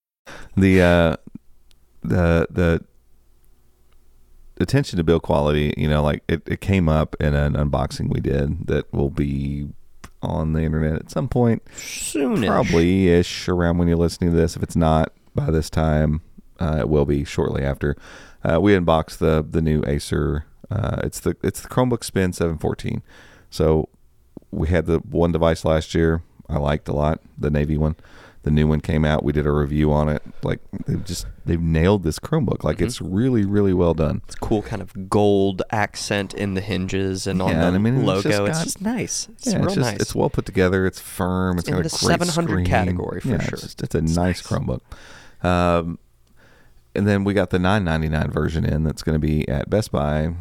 [0.55, 1.15] The uh,
[2.03, 2.85] the the
[4.59, 5.73] attention to build quality.
[5.77, 9.69] You know, like it, it came up in an unboxing we did that will be
[10.21, 11.63] on the internet at some point.
[11.75, 14.55] Soon, probably ish around when you're listening to this.
[14.55, 16.21] If it's not by this time,
[16.59, 17.95] uh, it will be shortly after.
[18.43, 20.45] Uh, we unboxed the the new Acer.
[20.69, 23.01] Uh, it's the it's the Chromebook Spin 714.
[23.49, 23.89] So
[24.51, 26.23] we had the one device last year.
[26.47, 27.95] I liked a lot the Navy one.
[28.43, 29.23] The new one came out.
[29.23, 30.23] We did a review on it.
[30.41, 32.63] Like they've just they've nailed this Chromebook.
[32.63, 34.23] Like it's really really well done.
[34.25, 37.79] It's cool, kind of gold accent in the hinges and on Yeah, the and I
[37.79, 39.27] mean, it's just It's got- just nice.
[39.33, 40.01] It's yeah, real it's just nice.
[40.01, 40.87] it's well put together.
[40.87, 41.59] It's firm.
[41.59, 43.53] It's In got the a great 700 category for Yeah, sure.
[43.53, 44.41] It's, just- it's a It's nice, nice.
[44.41, 44.81] Chromebook.
[45.43, 45.99] Um,
[46.95, 50.33] and then we got the 999 version in that's going to be at Best Buy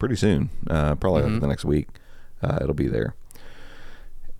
[0.00, 0.50] pretty soon.
[0.68, 1.38] Uh, probably Mm-hmm.
[1.38, 1.88] the next week.
[2.42, 3.14] Uh, it'll be there.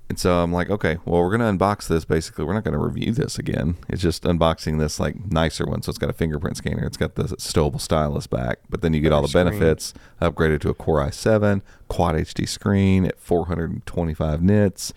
[0.08, 2.06] And so I'm like, okay, well, we're going to unbox this.
[2.06, 3.76] Basically, we're not going to review this again.
[3.90, 5.82] It's just unboxing this like nicer one.
[5.82, 6.84] So it's got a fingerprint scanner.
[6.86, 9.46] It's got the stowable stylus back, but then you get all the screen.
[9.46, 9.92] benefits.
[10.22, 14.94] Upgraded to a Core i7, Quad HD screen at 425 nits.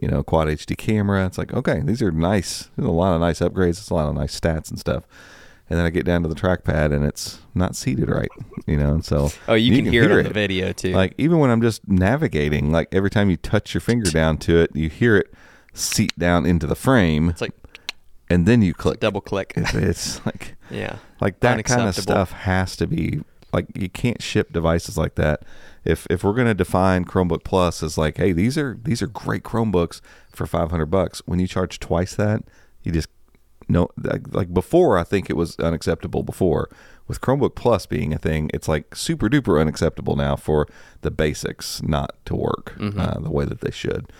[0.00, 1.24] You know, Quad HD camera.
[1.26, 2.70] It's like, okay, these are nice.
[2.76, 3.70] There's a lot of nice upgrades.
[3.70, 5.04] It's a lot of nice stats and stuff.
[5.70, 8.28] And then I get down to the trackpad and it's not seated right.
[8.66, 10.92] You know, and so oh, you, can, hear, it on the video too.
[10.92, 14.58] like even when I'm just navigating, like every time you touch your finger down to
[14.58, 15.32] it, you hear it
[15.72, 17.52] seat down into the frame, it's like
[18.30, 19.00] and then you click.
[19.00, 19.52] double click.
[19.56, 23.20] It's, it's like yeah, like that kind of stuff has to be
[23.52, 25.42] like you can't ship devices like that.
[25.84, 29.42] If if we're gonna define Chromebook Plus as like, hey, these are these are great
[29.42, 31.22] Chromebooks for five hundred bucks.
[31.26, 32.44] When you charge twice that,
[32.82, 33.08] you just
[33.70, 34.98] no like, like before.
[34.98, 36.68] I think it was unacceptable before.
[37.06, 40.68] With Chromebook Plus being a thing, it's like super duper unacceptable now for
[41.00, 44.12] the basics not to work uh, the way that they should.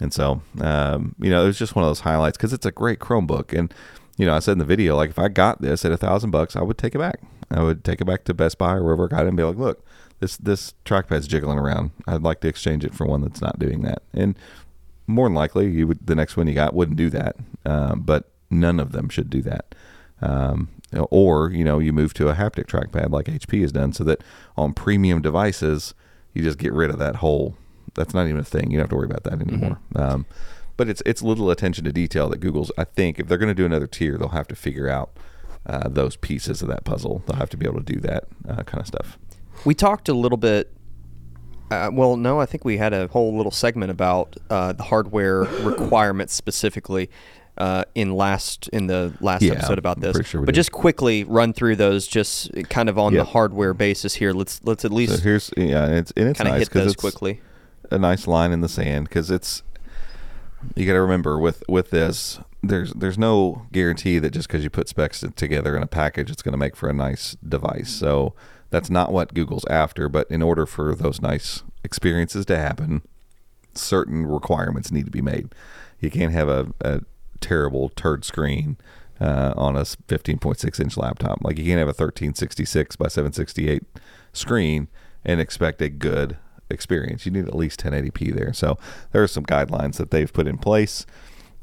[0.00, 2.70] And so, um, you know, it was just one of those highlights because it's a
[2.70, 3.56] great Chromebook.
[3.58, 3.72] And,
[4.16, 6.30] you know, I said in the video, like, if I got this at a thousand
[6.30, 7.20] bucks, I would take it back.
[7.50, 9.42] I would take it back to Best Buy or wherever I got it and be
[9.42, 9.84] like, look,
[10.20, 11.92] this, this trackpad's jiggling around.
[12.06, 14.02] I'd like to exchange it for one that's not doing that.
[14.12, 14.38] And
[15.06, 17.36] more than likely, you would, the next one you got wouldn't do that.
[17.64, 19.74] Um, but none of them should do that.
[20.20, 20.68] Um,
[21.10, 24.22] or, you know, you move to a haptic trackpad like HP has done so that
[24.56, 25.94] on premium devices,
[26.32, 27.56] you just get rid of that whole
[27.98, 28.70] that's not even a thing.
[28.70, 29.78] You don't have to worry about that anymore.
[29.96, 30.26] Um,
[30.76, 32.70] but it's it's little attention to detail that Google's.
[32.78, 35.10] I think if they're going to do another tier, they'll have to figure out
[35.66, 37.24] uh, those pieces of that puzzle.
[37.26, 39.18] They'll have to be able to do that uh, kind of stuff.
[39.64, 40.72] we talked a little bit.
[41.70, 45.40] Uh, well, no, I think we had a whole little segment about uh, the hardware
[45.62, 47.10] requirements specifically
[47.58, 50.16] uh, in last in the last Yeah, episode about this.
[50.26, 50.54] sure but did.
[50.54, 53.20] just quickly run through those, just kind of on Yep.
[53.26, 54.32] the hardware basis here.
[54.32, 56.70] Let's let's at So least here's yeah, and it's and it's kind of nice hit
[56.72, 57.40] those quickly.
[57.90, 59.62] a nice line in the sand because it's
[60.74, 64.70] you got to remember with with this there's there's no guarantee that just because you
[64.70, 68.34] put specs together in a package it's going to make for a nice device so
[68.70, 73.02] that's not what google's after but in order for those nice experiences to happen
[73.74, 75.54] certain requirements need to be made
[76.00, 77.00] you can't have a, a
[77.40, 78.76] terrible turd screen
[79.20, 83.82] uh, on a 15.6 inch laptop like you can't have a 1366 by 768
[84.32, 84.88] screen
[85.24, 86.36] and expect a good
[86.70, 87.26] experience.
[87.26, 88.52] You need at least 1080p there.
[88.52, 88.78] So
[89.12, 91.06] there are some guidelines that they've put in place,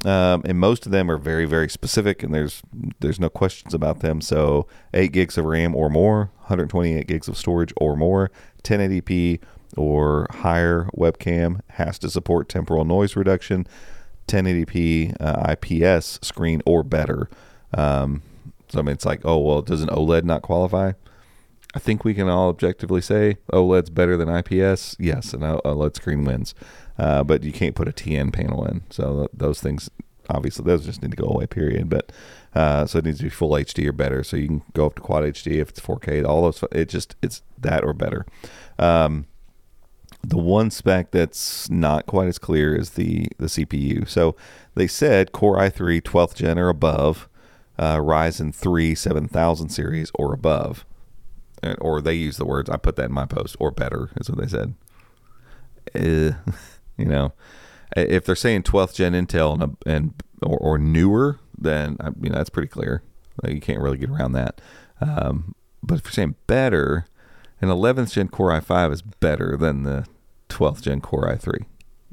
[0.03, 2.61] um, and most of them are very very specific, and there's
[2.99, 4.21] there's no questions about them.
[4.21, 8.31] So eight gigs of RAM or more, 128 gigs of storage or more,
[8.63, 9.41] 1080p
[9.77, 13.67] or higher webcam has to support temporal noise reduction,
[14.27, 17.29] 1080p uh, IPS screen or better.
[17.73, 18.21] Um,
[18.69, 20.93] so I mean, it's like, oh well, does an OLED not qualify?
[21.75, 24.95] I think we can all objectively say OLED's better than IPS.
[24.97, 26.55] Yes, an OLED screen wins,
[26.97, 28.81] uh, but you can't put a TN panel in.
[28.89, 29.89] So those things,
[30.29, 31.47] obviously, those just need to go away.
[31.47, 31.89] Period.
[31.89, 32.13] But
[32.55, 34.23] uh, so it needs to be full HD or better.
[34.23, 36.25] So you can go up to Quad HD if it's 4K.
[36.25, 38.25] All those, it just it's that or better.
[38.79, 39.27] Um,
[40.29, 44.07] the one spec that's not quite as clear is the the CPU.
[44.07, 44.35] So
[44.75, 47.29] they said Core i3 12th gen or above,
[47.77, 50.85] uh, Ryzen 3 7000 series or above,
[51.79, 54.39] or they use the words I put that in my post or better is what
[54.39, 54.73] they said.
[55.93, 56.51] Uh,
[56.97, 57.33] you know,
[57.95, 62.49] if they're saying 12th gen Intel and and or, or newer, then I mean that's
[62.49, 63.03] pretty clear.
[63.47, 64.61] You can't really get around that.
[65.01, 67.05] Um, but if you're saying better,
[67.61, 70.05] an 11th gen Core i5 is better than the
[70.49, 71.65] 12th gen Core i3.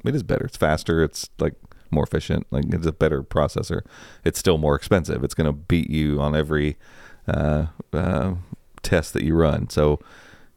[0.05, 0.47] It is better.
[0.47, 1.03] It's faster.
[1.03, 1.55] It's like
[1.91, 2.47] more efficient.
[2.51, 3.83] Like it's a better processor.
[4.25, 5.23] It's still more expensive.
[5.23, 6.77] It's going to beat you on every
[7.29, 8.35] uh, uh,
[8.83, 9.69] test that you run.
[9.69, 10.01] So,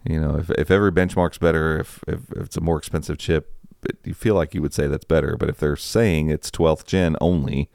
[0.04, 3.52] you know, if, if every benchmark's better, if, if, if it's a more expensive chip,
[3.84, 5.36] it, you feel like you would say that's better.
[5.38, 7.70] But if they're saying it's 12th gen only,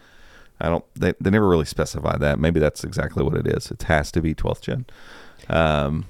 [0.60, 0.84] I don't.
[0.94, 2.38] They, they never really specify that.
[2.38, 3.70] Maybe that's exactly what it is.
[3.70, 4.86] It has to be 12th gen.
[5.48, 6.06] Um,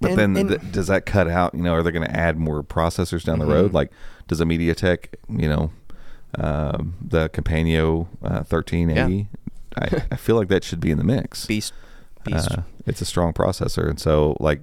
[0.00, 1.54] but And- then and- th- does that cut out?
[1.54, 3.72] You know, are they going to add more processors down the road?
[3.72, 3.90] Like,
[4.28, 5.70] does a MediaTek, you know,
[6.38, 9.28] um, the Kompanio uh, 1380?
[9.76, 11.46] I, I feel like that should be in the mix.
[11.54, 11.72] Beast,
[12.24, 12.50] beast.
[12.52, 14.62] Uh, it's a strong processor, and so like,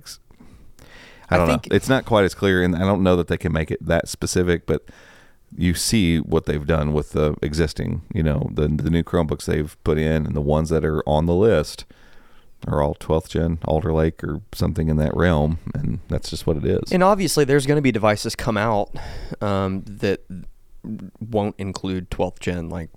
[1.29, 1.75] I don't think- know.
[1.75, 4.07] It's not quite as clear, and I don't know that they can make it that
[4.07, 4.65] specific.
[4.65, 4.83] But
[5.55, 9.77] you see what they've done with the existing, you know, the the new Chromebooks they've
[9.83, 11.85] put in, and the ones that are on the list
[12.65, 16.57] are all 12th gen Alder Lake or something in that realm, and that's just what
[16.57, 16.91] it is.
[16.91, 18.89] And obviously, there's going to be devices come out
[19.41, 20.21] um, that
[21.19, 22.69] won't include 12th gen.
[22.69, 22.89] Like,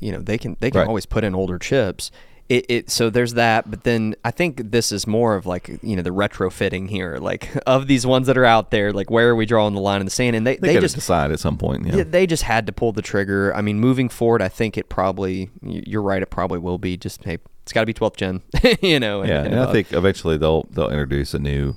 [0.00, 0.88] you know, they can they can Right.
[0.88, 2.10] always put in older chips.
[2.50, 5.96] It, it so there's that, but then I think this is more of like you
[5.96, 8.92] know the retrofitting here, like of these ones that are out there.
[8.92, 10.36] Like, where are we drawing the line in the sand?
[10.36, 11.86] And they they, they, just decide at some point.
[11.86, 12.04] Yeah.
[12.04, 13.54] they just had to pull the trigger.
[13.54, 16.20] I mean, moving forward, I think it probably you're right.
[16.20, 18.42] It probably will be just hey, it's got to be 12th gen,
[18.82, 19.20] you know.
[19.22, 21.76] and- yeah, and and I think eventually they'll they'll introduce a new.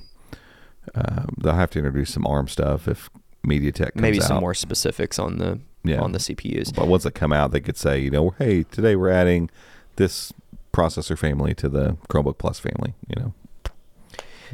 [0.94, 3.08] Uh, they'll have to introduce some ARM stuff if
[3.46, 4.40] MediaTek comes maybe some out.
[4.40, 6.00] more specifics on the Yeah.
[6.00, 6.74] on the CPUs.
[6.74, 9.48] But once they come out, they could say, you know, hey, today we're adding
[9.96, 10.32] this
[10.78, 12.94] processor family to the Chromebook Plus family.
[13.08, 13.34] You know,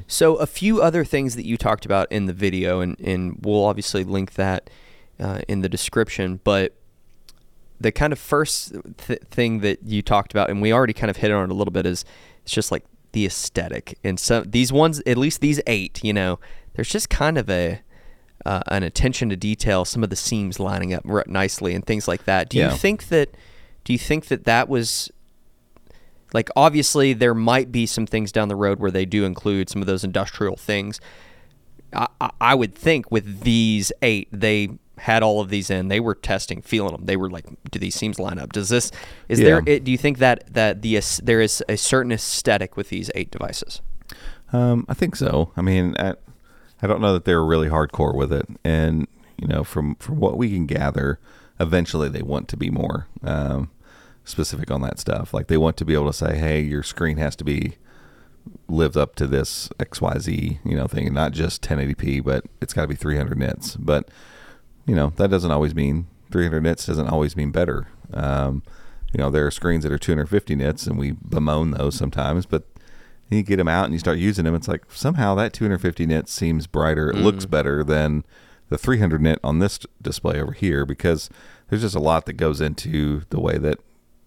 [0.06, 3.64] So a few other things that you talked about in the video, and, and we'll
[3.64, 4.70] obviously link that
[5.20, 6.40] uh, in the description.
[6.44, 6.74] But
[7.80, 8.72] the kind of first
[9.06, 11.54] th- thing that you talked about, and we already kind of hit on it a
[11.54, 12.04] little bit, is
[12.42, 13.98] it's just like the aesthetic.
[14.02, 16.38] And so these ones, at least these eight, you know,
[16.74, 17.80] there's just kind of a
[18.44, 19.84] uh, an attention to detail.
[19.84, 22.48] Some of the seams lining up r- nicely and things like that.
[22.50, 22.72] Do Yeah.
[22.72, 23.28] you think that?
[23.84, 25.10] Do you think that that was
[26.34, 29.80] like obviously there might be some things down the road where they do include some
[29.80, 31.00] of those industrial things.
[31.94, 32.08] I,
[32.40, 34.68] I- would think with these eight they
[34.98, 35.88] had all of these in.
[35.88, 38.52] They were testing feeling them they were like do these seams line up?
[38.52, 38.90] Does this
[39.28, 39.74] is there Yeah.
[39.74, 43.30] it, do you think that that the there is a certain aesthetic with these eight
[43.30, 43.80] devices?
[44.52, 45.50] Um, I think so.
[45.56, 46.14] I mean, I,
[46.80, 50.36] I don't know that they're really hardcore with it, and you know, from from what
[50.36, 51.18] we can gather,
[51.58, 53.08] eventually they want to be more.
[53.24, 53.70] Um,
[54.24, 55.32] specific on that stuff.
[55.32, 57.76] Like they want to be able to say, hey, your screen has to be
[58.68, 62.82] lived up to this XYZ, you know, thing, and not just 1080p, but it's got
[62.82, 63.76] to be 300 nits.
[63.76, 64.08] But
[64.86, 67.88] you know, that doesn't always mean 300 nits doesn't always mean better.
[68.12, 68.62] Um,
[69.12, 72.64] you know, there are screens that are 250 nits, and we bemoan those sometimes, but
[73.30, 74.54] you get them out and you start using them.
[74.54, 77.10] It's like somehow that 250 nits seems brighter.
[77.10, 78.24] It looks better than
[78.68, 81.30] the 300 nit on this display over here because
[81.68, 83.78] there's just a lot that goes into the way that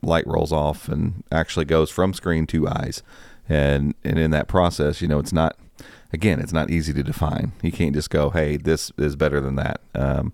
[0.02, 3.04] light rolls off and actually goes from screen to eyes.
[3.50, 5.58] And and in that process, you know, it's not
[6.12, 7.54] again, it's not easy to define.
[7.62, 10.34] You can't just go, "Hey, this is better than that." Um,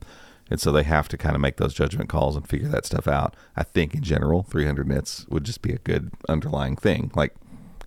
[0.49, 3.07] and so they have to kind of make those judgment calls and figure that stuff
[3.07, 3.35] out.
[3.55, 7.11] I think in general, 300 nits would just be a good underlying thing.
[7.15, 7.33] Like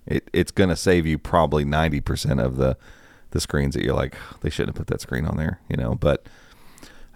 [0.05, 2.77] it, it's going to save you probably 90% of the
[3.31, 5.95] the screens that you're like they shouldn't have put that screen on there, you know,
[5.95, 6.25] but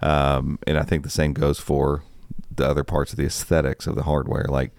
[0.02, 2.02] um and I think the same goes for
[2.56, 4.72] the other parts of the aesthetics of the hardware like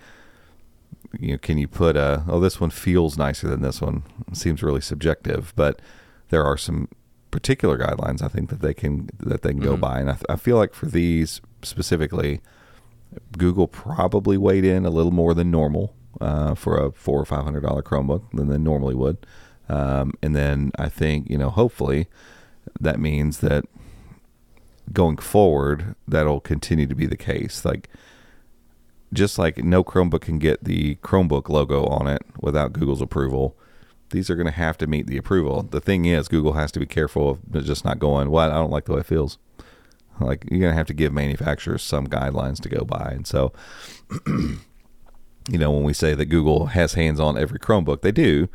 [1.19, 4.03] you know, can you put a oh this one feels nicer than this one?
[4.27, 5.81] It seems really subjective, but
[6.29, 6.87] there are some
[7.31, 10.35] particular guidelines I think that they can that they can go by, and I, I
[10.35, 12.41] feel like for these specifically,
[13.37, 17.43] Google probably weighed in a little more than normal uh, for a four or five
[17.43, 19.25] hundred dollar Chromebook than they normally would,
[19.69, 22.07] um, and then I think you know hopefully
[22.79, 23.65] that means that
[24.91, 27.89] going forward that'll continue to be the case like
[29.13, 33.55] just like no Chromebook can get the Chromebook logo on it without Google's approval,
[34.09, 35.63] these are going to have to meet the approval.
[35.63, 38.71] The thing is, Google has to be careful of just not going, "Well, I don't
[38.71, 39.37] like the way it feels."
[40.19, 43.53] Like you're going to have to give manufacturers some guidelines to go by, and so
[44.27, 44.59] you
[45.49, 48.47] know when we say that Google has hands on every Chromebook, they do,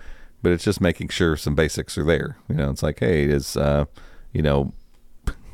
[0.43, 2.37] but it's just making sure some basics are there.
[2.49, 3.87] You know, it's like, hey, is uh,
[4.33, 4.73] you know,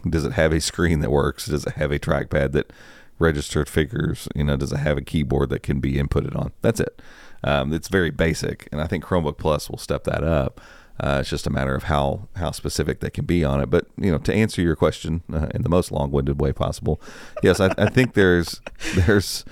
[0.08, 1.46] does it have a screen that works?
[1.46, 2.72] Does it have a trackpad that
[3.18, 4.28] registered figures?
[4.34, 6.52] You know, does it have a keyboard that can be inputted on?
[6.62, 7.00] That's it.
[7.42, 10.60] Um, it's very basic, and I think Chromebook Plus will step that up.
[10.98, 13.68] Uh, it's just a matter of how how specific they can be on it.
[13.68, 17.00] But you know, to answer your question uh, in the most long-winded way possible,
[17.42, 18.60] yes, I, I think there's
[18.94, 19.44] there's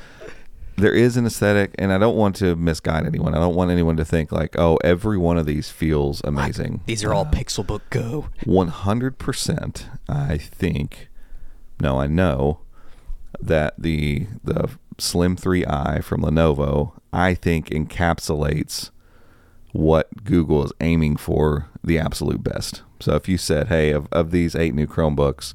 [0.83, 3.35] there is an aesthetic, and I don't want to misguide anyone.
[3.35, 6.83] I don't want anyone to think like, oh, every one of these feels amazing.
[6.87, 9.89] these are all pixelbook go One hundred percent.
[10.09, 11.09] I think.
[11.81, 12.61] No, I know
[13.41, 18.91] that the the Slim 3i from Lenovo, I think encapsulates
[19.73, 22.83] what Google is aiming for the absolute best.
[23.01, 25.55] So if you said, hey, of, of these eight new Chromebooks,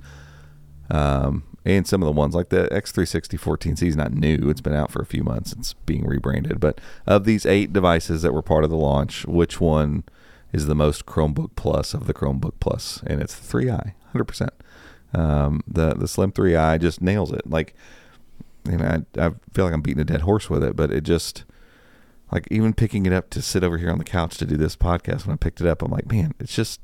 [0.89, 4.73] um, and some of the ones like the X360 14C is not new; it's been
[4.73, 5.51] out for a few months.
[5.51, 6.61] It's being rebranded.
[6.61, 10.05] But of these eight devices that were part of the launch, which one
[10.53, 13.03] is the most Chromebook Plus of the Chromebook Plus?
[13.05, 14.53] And it's the 3i, hundred percent.
[15.13, 17.49] Um, the the Slim 3i just nails it.
[17.49, 17.75] Like,
[18.65, 21.43] know, I, I feel like I'm beating a dead horse with it, but it just
[22.31, 24.77] like even picking it up to sit over here on the couch to do this
[24.77, 25.25] podcast.
[25.25, 26.79] When I picked it up, I'm like, man, it's just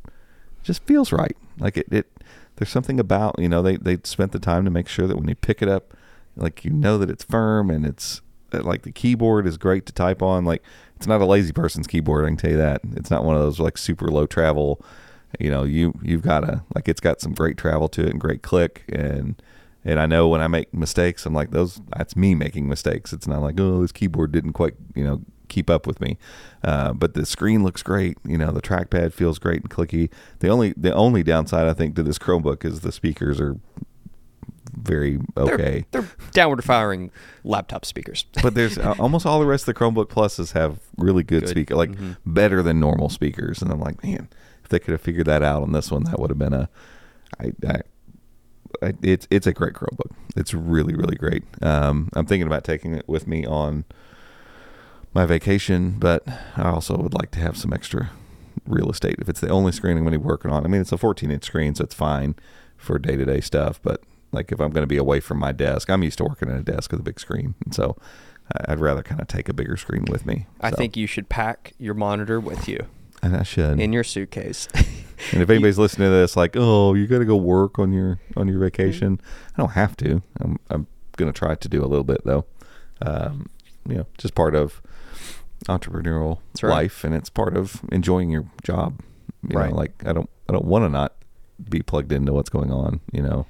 [0.62, 1.38] just feels right.
[1.58, 2.08] Like it, it
[2.56, 5.28] there's something about you know they they spent the time to make sure that when
[5.28, 5.94] you pick it up,
[6.36, 8.22] like you know that it's firm and it's
[8.54, 10.46] uh, like the keyboard is great to type on.
[10.46, 10.64] Like
[10.96, 12.26] it's not a lazy person's keyboard.
[12.26, 12.82] I can tell you that.
[12.96, 14.84] It's not one of those like super low travel.
[15.40, 18.22] You know, you you've got a like it's got some great travel to it and
[18.22, 19.42] great click and
[19.86, 21.82] and I know when I make mistakes, I'm like those.
[21.98, 23.12] That's me making mistakes.
[23.12, 25.22] It's not like oh this keyboard didn't quite you know
[25.54, 26.18] keep up with me.
[26.64, 28.18] Uh, but the screen looks great.
[28.26, 30.10] You know the trackpad feels great and clicky.
[30.40, 33.58] The only the only downside I think to this Chromebook is the speakers are
[34.76, 35.86] very okay.
[35.92, 37.12] They're, they're downward firing
[37.44, 38.26] laptop speakers.
[38.42, 41.50] but there's almost all the rest of the Chromebook Pluses have really good, Good.
[41.50, 41.92] speaker, like
[42.26, 43.62] better than normal speakers.
[43.62, 44.28] And I'm like, man,
[44.64, 46.70] if they could have figured that out on this one, that would have been a.
[47.40, 47.82] I, I,
[48.82, 50.12] I, it's it's a great Chromebook.
[50.36, 51.44] It's really really great.
[51.62, 53.86] Um, I'm thinking about taking it with me on
[55.14, 56.24] my vacation, but
[56.56, 58.12] I also would like to have some extra
[58.66, 59.16] real estate.
[59.20, 60.98] If it's the only screen I'm going to be working on, I mean, it's a
[60.98, 62.36] 14 inch screen, so it's fine
[62.78, 63.80] for day to day stuff.
[63.82, 64.02] But
[64.32, 66.58] like if I'm going to be away from my desk, I'm used to working at
[66.60, 67.96] a desk with a big screen, and so
[68.68, 70.48] I'd rather kind of take a bigger screen with me.
[70.62, 72.86] I So- think you should pack your monitor with you
[73.22, 73.80] and I should.
[73.80, 74.68] in your suitcase.
[75.32, 78.20] And if anybody's listening to this, like, oh, you got to go work on your
[78.36, 79.22] on your vacation,
[79.56, 80.22] I don't have to.
[80.42, 80.86] I'm I'm
[81.16, 82.44] gonna try to do a little bit though.
[83.02, 83.48] Um,
[83.88, 84.82] you know, just part of
[85.68, 86.70] entrepreneurial right.
[86.72, 89.00] life, and it's part of enjoying your job.
[89.48, 89.70] You Right.
[89.72, 91.14] know, like I don't I don't want to not
[91.70, 93.00] be plugged into what's going on.
[93.12, 93.46] You know,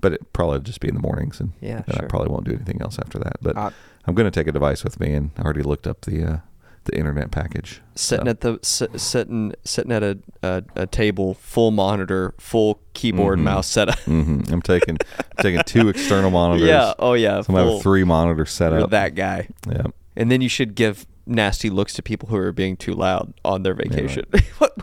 [0.00, 2.52] but it probably just be in the mornings, and, Yeah, and I probably won't do
[2.52, 3.36] anything else after that.
[3.42, 3.70] But Uh,
[4.06, 6.36] I'm gonna take a device with me, and I already looked up the uh,
[6.84, 7.80] the internet package.
[7.94, 12.80] sitting So- at the sit, sitting sitting at a, a a table, full monitor, full
[12.94, 13.42] keyboard, Mhm.
[13.42, 13.98] mouse setup.
[14.06, 14.50] Mhm.
[14.50, 14.98] I'm taking
[15.40, 16.68] taking two external monitors.
[16.68, 16.94] Yeah.
[16.98, 17.40] Oh yeah.
[17.42, 18.90] So gonna have three monitors set you're up.
[18.90, 19.48] that guy.
[19.68, 19.86] Yeah.
[20.16, 23.62] And then you should give nasty looks to people who are being too loud on
[23.62, 24.24] their vacation.
[24.58, 24.76] what?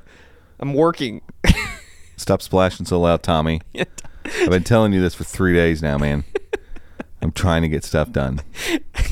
[0.60, 1.22] I'm working.
[2.18, 3.62] Stop splashing so loud, Tommy.
[3.76, 6.24] I've been telling you this for three days now, man.
[7.22, 8.42] I'm trying to get stuff done.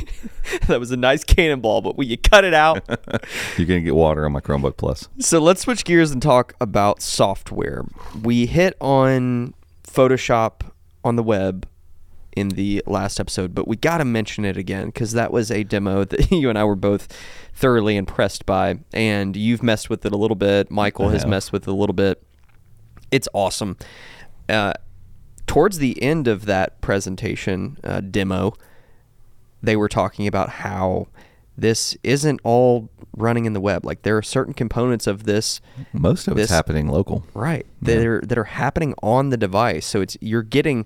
[0.67, 2.83] that was a nice cannonball, but will you cut it out?
[3.57, 5.07] You're gonna get water on my Chromebook Plus.
[5.19, 7.85] So let's switch gears and talk about software.
[8.21, 9.53] We hit on
[9.83, 10.61] Photoshop
[11.03, 11.67] on the web
[12.35, 15.63] in the last episode, but we got to mention it again because that was a
[15.63, 17.07] demo that you and I were both
[17.53, 18.79] thoroughly impressed by.
[18.93, 20.71] And you've messed with it a little bit.
[20.71, 22.23] Michael has messed with it a little bit.
[23.11, 23.77] It's awesome.
[24.47, 24.73] Uh,
[25.49, 28.53] towards the end of that presentation uh, demo,
[29.63, 31.07] they were talking about how
[31.57, 32.87] this isn't all
[33.17, 33.83] running in the web.
[33.83, 35.59] Like there are certain components of this
[35.91, 37.23] Most of it's This- happening local.
[37.33, 39.85] right that are that are happening on the device.
[39.87, 40.85] So it's you're getting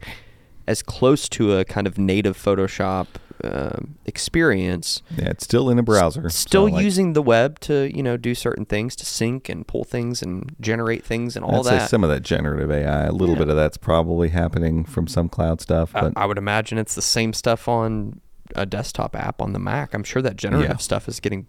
[0.67, 3.07] as close to a kind of native Photoshop
[3.43, 5.01] um, experience.
[5.17, 6.29] Yeah, it's still in a browser.
[6.29, 9.67] Still so, like, using the web to you know do certain things to sync and
[9.67, 11.89] pull things and generate things and all I'd say that.
[11.89, 13.05] some of that generative AI.
[13.05, 16.37] A little bit of that's probably happening from some cloud stuff, I- but I would
[16.37, 18.21] imagine it's the same stuff on
[18.55, 19.93] a desktop app on the Mac.
[19.93, 20.77] I'm sure that generative Yeah.
[20.77, 21.47] stuff is getting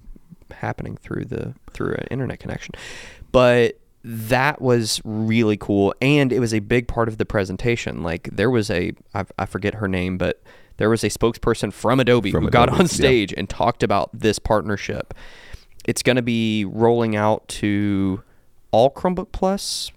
[0.50, 2.74] happening through the through an internet connection.
[3.30, 8.02] But that was really cool, and it was a big part of the presentation.
[8.02, 10.42] Like there was a I, I forget her name, but
[10.76, 12.92] there was a spokesperson from Adobe From who got Adobe, on yeah.
[12.92, 15.14] stage and talked about this partnership.
[15.86, 18.22] It's going to be rolling out to
[18.70, 19.90] all Chromebook Plus.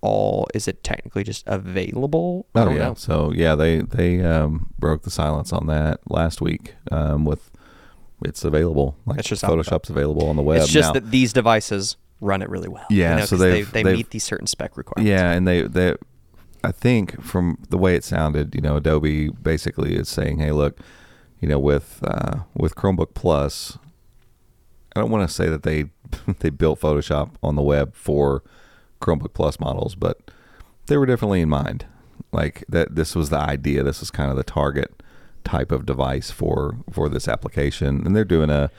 [0.00, 2.46] All is it technically just available?
[2.54, 2.88] I Oh don't yeah.
[2.88, 2.94] know.
[2.94, 6.76] So yeah, they they um, broke the silence on that last week.
[6.92, 7.50] Um, with
[8.24, 8.96] it's available.
[9.06, 10.62] Like It's just Photoshop's available on the web.
[10.62, 10.92] It's just now.
[10.94, 12.86] that these devices run it really well.
[12.90, 15.08] Yeah, you know, so they they meet these certain spec requirements.
[15.08, 15.94] Yeah, and they they
[16.64, 20.78] I think from the way it sounded, you know, Adobe basically is saying, "Hey, look,
[21.40, 23.78] you know, with uh, with Chromebook Plus,
[24.96, 25.86] I don't want to say that they
[26.40, 28.42] they built Photoshop on the web for
[29.00, 30.30] Chromebook Plus models, but
[30.86, 31.86] they were definitely in mind.
[32.32, 33.82] Like that, this was the idea.
[33.82, 35.02] This is kind of the target
[35.44, 38.70] type of device for for this application, and they're doing a.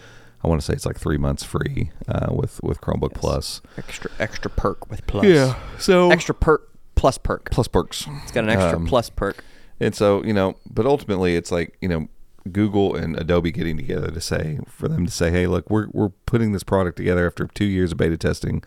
[0.44, 3.62] I want to say it's like three months free uh, with with Chromebook Plus.
[3.78, 5.26] Extra extra perk with plus.
[5.26, 5.56] Yeah.
[5.78, 7.50] So Extra perk plus perk.
[7.52, 8.06] plus perks.
[8.24, 9.44] It's got an extra Um, plus perk.
[9.82, 12.08] And so, you know, but ultimately it's like, you know,
[12.52, 16.10] Google and Adobe getting together to say for them to say, "Hey, look, we're we're
[16.26, 18.64] putting this product together after 2 years of beta testing.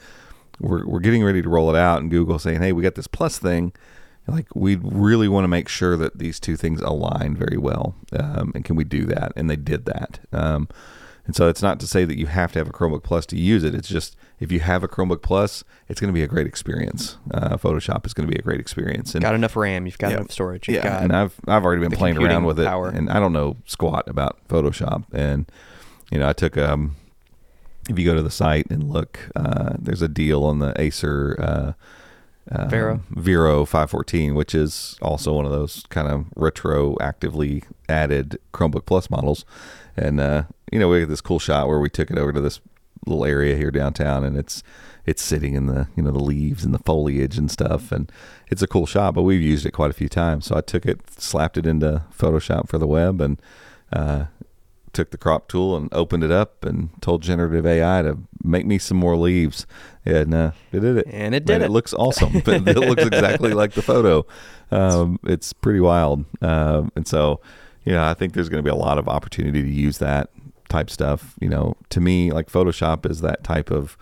[0.60, 3.06] We're we're getting ready to roll it out." And Google saying, "Hey, we got this
[3.06, 3.72] plus thing.
[4.28, 7.94] Like we really want to make sure that these two things align very well.
[8.12, 10.20] Um, and can we do that?" And they did that.
[10.32, 10.68] Um,
[11.26, 13.36] and so it's not to say that you have to have a Chromebook Plus to
[13.38, 13.74] use it.
[13.74, 17.16] It's just if you have a Chromebook Plus, it's going to be a great experience.
[17.30, 19.14] Uh, Photoshop is going to be a great experience.
[19.14, 19.86] And Got enough RAM.
[19.86, 20.18] You've got Yeah.
[20.18, 20.68] enough storage.
[20.68, 23.32] You've yeah, got and I've I've already been playing around with it, and I don't
[23.32, 25.04] know squat about Photoshop.
[25.12, 25.50] And
[26.10, 26.96] you know, I took um,
[27.88, 31.36] if you go to the site and look, uh, there's a deal on the Acer
[31.38, 31.72] uh,
[32.50, 33.00] um, Vero.
[33.10, 39.44] Vero 514, which is also one of those kind of retroactively added Chromebook Plus models.
[39.96, 42.40] And uh, you know, we had this cool shot where we took it over to
[42.40, 42.60] this
[43.06, 44.62] little area here downtown, and it's
[45.04, 48.10] it's sitting in the you know the leaves and the foliage and stuff, and
[48.48, 49.14] it's a cool shot.
[49.14, 52.02] But we've used it quite a few times, so I took it, slapped it into
[52.16, 53.40] Photoshop for the web, and
[53.92, 54.26] uh,
[54.92, 58.78] took the crop tool and opened it up and told generative AI to make me
[58.78, 59.66] some more leaves.
[60.04, 61.06] And uh, it did it.
[61.10, 61.66] And it did And it.
[61.66, 62.36] it looks awesome.
[62.46, 64.26] it looks exactly like the photo.
[64.70, 66.24] Um, it's pretty wild.
[66.42, 67.40] Um, and so,
[67.84, 70.30] you know, I think there's going to be a lot of opportunity to use that
[70.72, 71.34] type stuff.
[71.40, 73.96] You know, to me, like Photoshop is that type of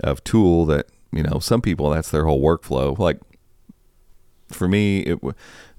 [0.00, 2.96] of tool that you know some people that's their whole workflow.
[2.98, 3.18] Like
[4.48, 5.18] for me, it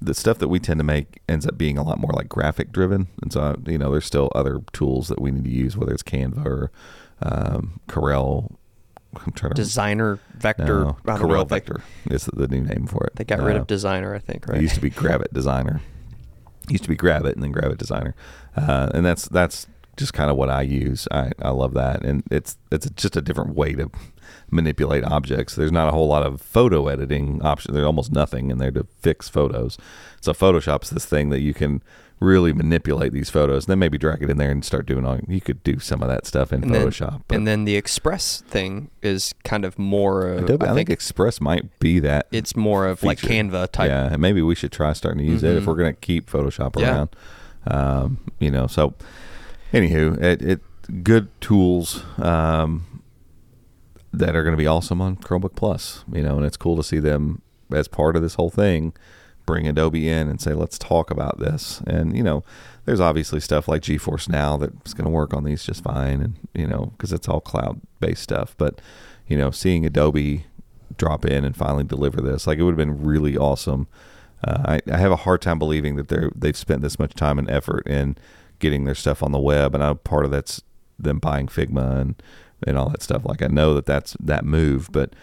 [0.02, 2.72] the stuff that we tend to make ends up being a lot more like graphic
[2.72, 5.94] driven, and so you know there's still other tools that we need to use, whether
[5.94, 6.72] it's Canva or
[7.22, 8.56] um, Corel.
[9.16, 10.86] I'm trying to Designer Vector.
[10.86, 13.16] no, Corel what they- Vector is the new name for it.
[13.16, 14.60] They got rid Uh, of designer, I think, it right?
[14.62, 15.82] used to be Gravit Designer.
[16.68, 18.16] Used to be Gravit and then Gravit Designer,
[18.58, 19.68] uh, and that's that's
[19.98, 21.08] just kind of what I use.
[21.12, 23.90] I, I love that, and it's it's just a different way to
[24.52, 25.56] manipulate objects.
[25.56, 27.74] There's not a whole lot of photo editing options.
[27.74, 29.78] There's almost nothing in there to fix photos.
[30.22, 31.82] So Photoshop's this thing that you can
[32.20, 35.20] really manipulate these photos, and then maybe drag it in there and start doing all.
[35.28, 37.24] You could do some of that stuff in and then, Photoshop.
[37.28, 40.28] but and then the Express thing is kind of more.
[40.30, 43.20] Of, Adobe, I, think, Express might be that it's more of like.
[43.20, 43.90] Canva type.
[43.90, 45.68] Yeah, and maybe we should try starting to use it if Mhm.
[45.68, 46.92] we're going to keep Photoshop Yeah.
[46.92, 47.10] around.
[47.68, 48.94] Um, you know, so
[49.74, 53.04] anywho, it, it good tools um,
[54.14, 56.06] that are going to be awesome on Chromebook Plus.
[56.12, 57.42] You know, and it's cool to see them
[57.74, 58.94] as part of this whole thing.
[59.46, 61.82] Bring Adobe in and say, let's talk about this.
[61.86, 62.44] And you know,
[62.86, 66.40] there's obviously stuff like GeForce Now that's going to work on these just fine, and
[66.54, 68.56] you know, because it's all cloud-based stuff.
[68.58, 68.80] But
[69.28, 70.46] you know, seeing Adobe
[70.96, 73.88] drop in and finally deliver this, like it would have been really awesome.
[74.46, 77.40] Uh, I, I have a hard time believing that they're they've spent this much time
[77.40, 78.18] and effort in
[78.64, 80.64] getting their stuff on the web, and I know part of that's
[80.98, 82.24] them buying Figma and
[82.66, 83.26] and all that stuff.
[83.26, 85.14] Like I know that that's that move, but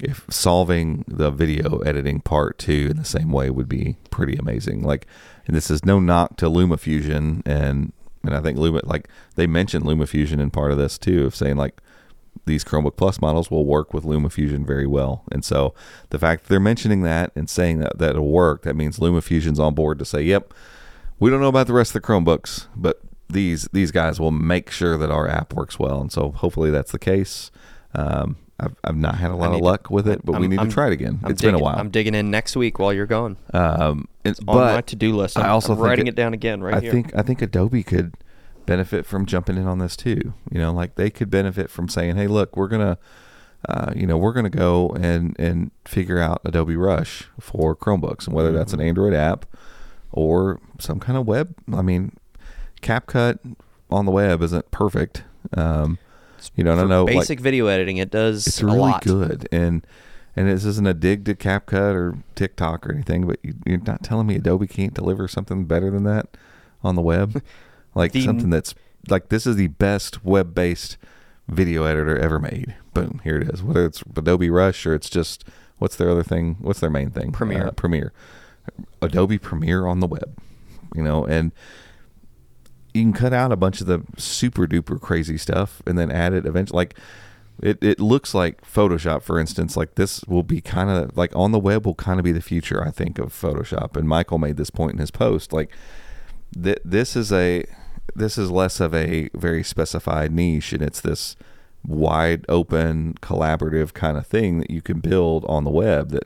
[0.00, 4.82] if solving the video editing part too in the same way would be pretty amazing.
[4.82, 5.06] Like,
[5.46, 7.92] and this is no knock to LumaFusion, and
[8.24, 11.56] and I think Luma like they mentioned LumaFusion in part of this too, of saying
[11.56, 11.80] like
[12.46, 15.24] these Chromebook Plus models will work with LumaFusion very well.
[15.30, 15.74] And so
[16.08, 19.60] the fact that they're mentioning that and saying that that it'll work, that means LumaFusion's
[19.60, 20.54] on board to say, "Yep,
[21.22, 24.70] we don't know about the rest of the Chromebooks, but these these guys will make
[24.70, 27.50] sure that our app works well." And so hopefully that's the case.
[27.94, 30.50] Um, I've, I've not had a lot of to- luck with it, but we I'm-
[30.50, 31.20] need I'm- to try it again.
[31.24, 31.76] I'm It's been a while.
[31.78, 33.36] I'm digging in next week while you're gone.
[33.54, 35.36] um, it's on my to-do list.
[35.38, 36.92] I I'm- also I'm writing it- it down again right I here.
[36.92, 38.14] think I think Adobe could
[38.66, 40.34] benefit from jumping in on this too.
[40.50, 42.98] You know, like they could benefit from saying, "Hey, look, we're gonna,
[43.68, 48.34] uh, you know, we're gonna go and and figure out Adobe Rush for Chromebooks, and
[48.36, 48.88] whether that's an Mm-hmm.
[48.88, 49.46] Android app
[50.12, 51.54] or some kind of web.
[51.72, 52.16] I mean,
[52.82, 53.38] CapCut
[53.90, 55.24] on the web isn't perfect.
[55.56, 55.98] Um,
[56.56, 59.02] you know, I know like, basic video editing, it does it's really lot.
[59.02, 59.86] good and
[60.34, 64.02] and this isn't a dig to CapCut or TikTok or anything, but you, you're not
[64.02, 66.36] telling me Adobe can't deliver something better than that
[66.82, 67.42] on the web,
[67.94, 68.74] like The- something that's
[69.08, 70.96] like this is the best web-based
[71.48, 72.74] video editor ever made.
[72.94, 73.62] Boom, here it is.
[73.62, 75.44] Whether it's Adobe Rush or it's just
[75.78, 76.56] what's their other thing?
[76.60, 77.32] What's their main thing?
[77.32, 77.66] Premiere.
[77.66, 78.12] Uh, Premiere.
[79.00, 80.38] Adobe Premiere on the web.
[80.94, 81.52] You know, and
[82.94, 86.32] you can cut out a bunch of the super duper crazy stuff and then add
[86.32, 86.98] it eventually like
[87.60, 91.52] it, it looks like photoshop for instance like this will be kind of like on
[91.52, 94.56] the web will kind of be the future i think of photoshop and michael made
[94.56, 95.70] this point in his post like
[96.60, 97.64] th- this is a
[98.14, 101.36] this is less of a very specified niche and it's this
[101.86, 106.24] wide open collaborative kind of thing that you can build on the web that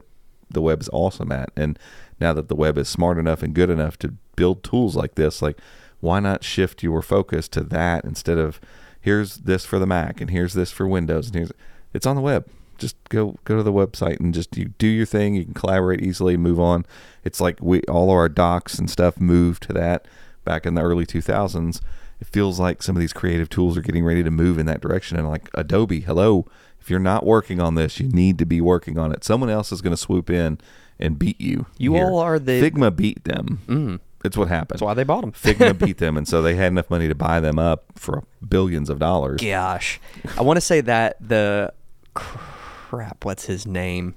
[0.51, 1.79] the web is awesome at and
[2.21, 5.41] now that the web is smart enough and good enough to build tools like this
[5.41, 5.59] like
[6.01, 8.61] why not shift your focus to that instead of
[9.01, 11.53] here's this for the mac and here's this for windows and here's
[11.97, 12.47] it's on the web.
[12.79, 15.35] Just go go to the website and just you do your thing.
[15.35, 16.85] You can collaborate easily move on.
[17.25, 20.07] It's like we all of our docs and stuff moved to that
[20.45, 21.81] back in the early 2000s
[22.21, 24.81] it feels like some of these creative tools are getting ready to move in that
[24.81, 26.47] direction and like adobe hello.
[26.81, 29.25] If you're not working on this you need to be working on it.
[29.25, 30.59] Someone else is going to swoop in
[30.99, 32.05] and beat you You here.
[32.07, 34.01] all are the- figma beat them Mm.
[34.25, 35.33] it's what happened That's why they bought them.
[35.33, 38.89] figma beat them and so they had enough money to buy them up for billions
[38.91, 40.01] of dollars Gosh,
[40.39, 41.73] I want to say that the
[42.15, 43.25] crap.
[43.25, 44.15] What's his name?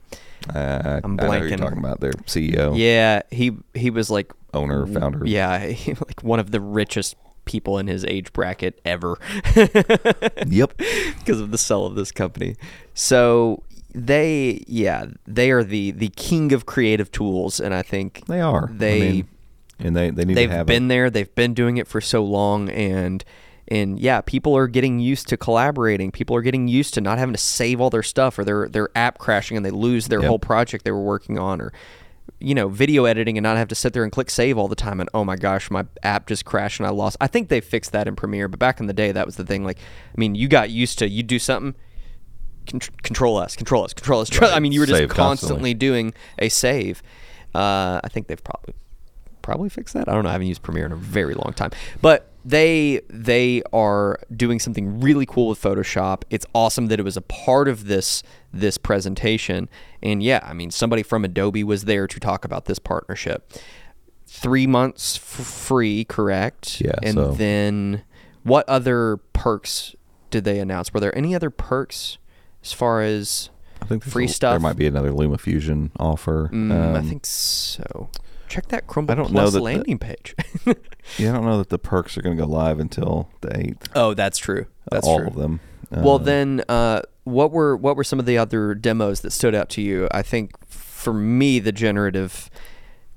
[0.55, 1.57] uh, I'm know you're blanking.
[1.59, 6.39] talking about their ceo Yeah, he he was like owner founder yeah, he, like one
[6.39, 7.15] of the richest
[7.45, 9.17] people in his age bracket ever.
[10.47, 12.55] yep because of the sell of this company.
[12.93, 13.63] So
[13.94, 18.70] they yeah they are the the king of creative tools, and I think They are.
[18.70, 19.28] I They mean,
[19.80, 21.10] and they they need they've to have been a, there.
[21.10, 23.24] They've been doing it for so long, and
[23.68, 26.12] and yeah, people are getting used to collaborating.
[26.12, 28.90] People are getting used to not having to save all their stuff, or their their
[28.96, 30.28] app crashing and they lose their Yep.
[30.28, 31.72] whole project they were working on, or
[32.42, 34.76] you know, video editing and not have to sit there and click save all the
[34.76, 35.00] time.
[35.02, 37.18] And oh my gosh, my app just crashed and I lost.
[37.20, 39.44] I think they fixed that in Premiere, but back in the day, that was the
[39.44, 39.66] thing.
[39.66, 41.76] Like, I mean, you got used to you do something.
[42.70, 44.30] Con- Control S, control S, control S.
[44.41, 45.74] I mean, you were just Save constantly constantly.
[45.74, 47.01] doing a save.
[47.55, 48.74] Uh, I think they've probably
[49.41, 50.07] probably fixed that.
[50.07, 50.30] I don't know.
[50.30, 54.99] I haven't used Premiere in a very long time, but they they are doing something
[55.01, 56.24] really cool with Photoshop.
[56.30, 58.22] It's awesome that it was a part of this
[58.53, 59.67] this presentation.
[60.03, 63.51] And yeah, I mean, somebody from Adobe was there to talk about this partnership.
[64.28, 66.80] Three months f- free, correct?
[66.80, 68.03] Yeah, And so- then
[68.43, 69.95] what other perks
[70.30, 70.93] did they announce?
[70.93, 72.20] Were there any other perks
[72.64, 73.49] as far as
[73.82, 74.53] I think free a- stuff?
[74.53, 76.49] There might be another LumaFusion offer.
[76.53, 78.10] Mm, I Um, think so.
[78.47, 80.36] Check that Chromebook I don't Plus know that the- landing page.
[81.18, 83.89] Yeah, I don't know that the perks are going to go live until the eighth.
[83.95, 84.68] oh, that's true.
[84.91, 85.28] That's all true.
[85.28, 85.60] of them.
[85.89, 89.55] well, Um, then, uh, what were what were some of the other demos that stood
[89.55, 90.07] out to you?
[90.12, 92.49] I think for me, the generative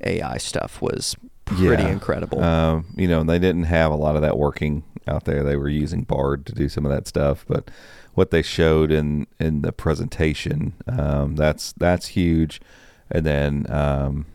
[0.03, 1.90] AI stuff was pretty yeah.
[1.90, 2.43] incredible.
[2.43, 5.43] Um, you know, they didn't have a lot of that working out there.
[5.43, 7.70] They were using Bard to do some of that stuff, but
[8.14, 12.60] what they showed in in the presentation, um, that's that's huge.
[13.10, 14.26] And then, um,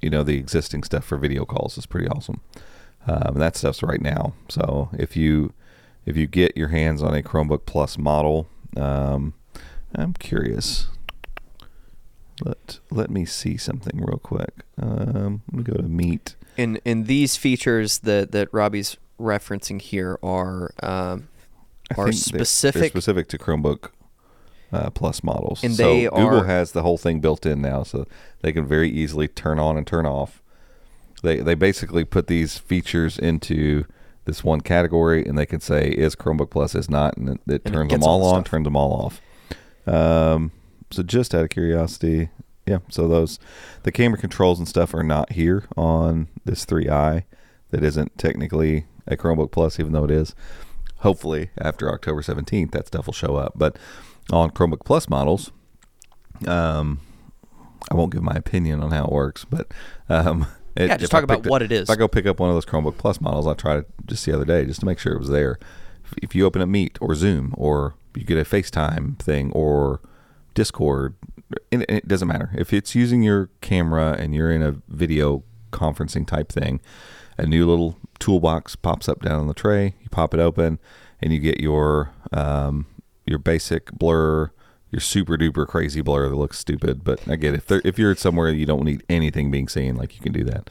[0.00, 2.40] you know, the existing stuff for video calls is pretty awesome.
[3.06, 4.34] Um, that stuff's right now.
[4.48, 5.52] So if you
[6.06, 9.34] if you get your hands on a Chromebook Plus model, um,
[9.94, 10.86] I'm curious.
[12.44, 14.64] Let let me see something real quick.
[14.80, 16.36] Um, let me go to Meet.
[16.58, 21.28] and and these features that that Robbie's referencing here are um,
[21.90, 22.90] I are think they're- they're specific.
[22.92, 23.90] specific to Chromebook
[24.72, 25.62] uh, Plus models.
[25.62, 28.06] And so they Google are- has the whole thing built in now, so
[28.42, 30.42] they can very easily turn on and turn off.
[31.22, 33.84] They they basically put these features into
[34.24, 37.62] this one category, and they can say is Chromebook Plus is not, and it, it
[37.66, 39.20] And it turns them all all the on, turns them all off.
[39.86, 40.50] Um,
[40.90, 42.30] so just out of curiosity,
[42.66, 42.78] yeah.
[42.90, 43.38] So those
[43.84, 47.24] the camera controls and stuff are not here on this 3i.
[47.70, 50.34] That isn't technically a Chromebook Plus, even though it is.
[51.04, 53.52] Hopefully, after October 17th, that stuff will show up.
[53.54, 53.78] But
[54.32, 55.52] on Chromebook Plus models,
[56.46, 57.00] um,
[57.90, 59.72] I won't give my opinion on how it works, but
[60.08, 60.46] um,
[60.76, 61.82] it, Yeah, just talk about it- what it is.
[61.82, 64.24] If I go pick up one of those Chromebook Plus models, I tried it just
[64.24, 65.58] the other day just to make sure it was there.
[66.04, 70.00] If, if you open up Meet or Zoom or you get a FaceTime thing or
[70.54, 71.14] Discord,
[71.70, 72.50] it, it doesn't matter.
[72.56, 75.42] If it's using your camera and you're in a video
[75.72, 76.80] conferencing type thing,
[77.38, 79.94] a new little toolbox pops up down on the tray.
[80.00, 80.78] You pop it open,
[81.20, 82.86] and you get your um,
[83.26, 84.50] your basic blur,
[84.90, 87.04] your super duper crazy blur that looks stupid.
[87.04, 90.20] But I get if if you're somewhere you don't need anything being seen, like you
[90.20, 90.70] can do that.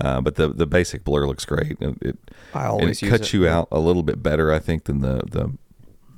[0.00, 1.76] Uh, but the the basic blur looks great.
[1.80, 2.18] It, it,
[2.54, 3.32] I and always it cuts it.
[3.34, 5.52] you out a little bit better, I think, than the the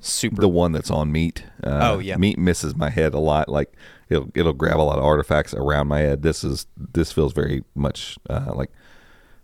[0.01, 0.41] Super.
[0.41, 1.45] the one that's on Meet.
[1.63, 2.17] Uh, Oh, yeah.
[2.17, 3.49] Meet misses my head a lot.
[3.49, 3.73] Like
[4.09, 6.23] it'll it'll grab a lot of artifacts around my head.
[6.23, 8.71] This is this feels very much uh, like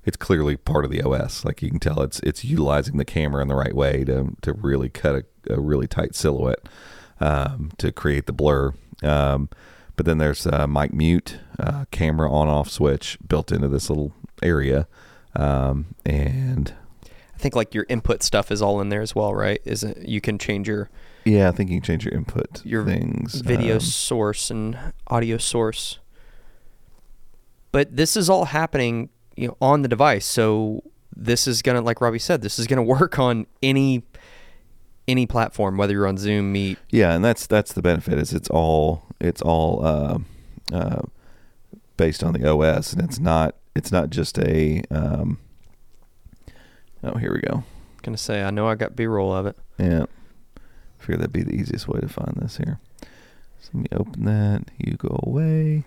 [0.09, 1.45] it's clearly part of the OS.
[1.45, 4.55] Like you can tell it's it's utilizing the camera in the right way to to
[4.55, 6.67] really cut a, a really tight silhouette
[7.21, 8.73] um, to create the blur.
[9.03, 9.51] Um,
[9.97, 14.15] but then there's uh, mic mute, uh, camera on off switch built into this little
[14.43, 14.89] area,
[15.37, 16.73] um, and
[17.05, 19.61] I think like your input stuff is all in there as well, right?
[19.67, 20.89] Isn't you can change your
[21.27, 25.37] yeah, I think you can change your input your things, video um, source and audio
[25.37, 25.99] source.
[27.73, 30.27] But this is all happening, you know, on the device.
[30.27, 30.83] So
[31.15, 34.03] this is gonna, like Robbie said, this is gonna work on any
[35.07, 36.79] any platform, whether you're on Zoom, Meet.
[36.91, 40.19] Yeah, and that's that's the benefit is it's all it's all uh,
[40.73, 41.03] uh,
[41.97, 44.83] based on the OS, and it's not it's not just a.
[44.91, 45.39] Um,
[47.05, 47.63] oh, here we go.
[48.03, 49.57] Gonna say, I know I got B-roll of it.
[49.79, 50.05] Yeah,
[50.57, 52.81] I figure that'd be the easiest way to find this here.
[53.61, 54.65] So let me open that.
[54.79, 55.85] You go away.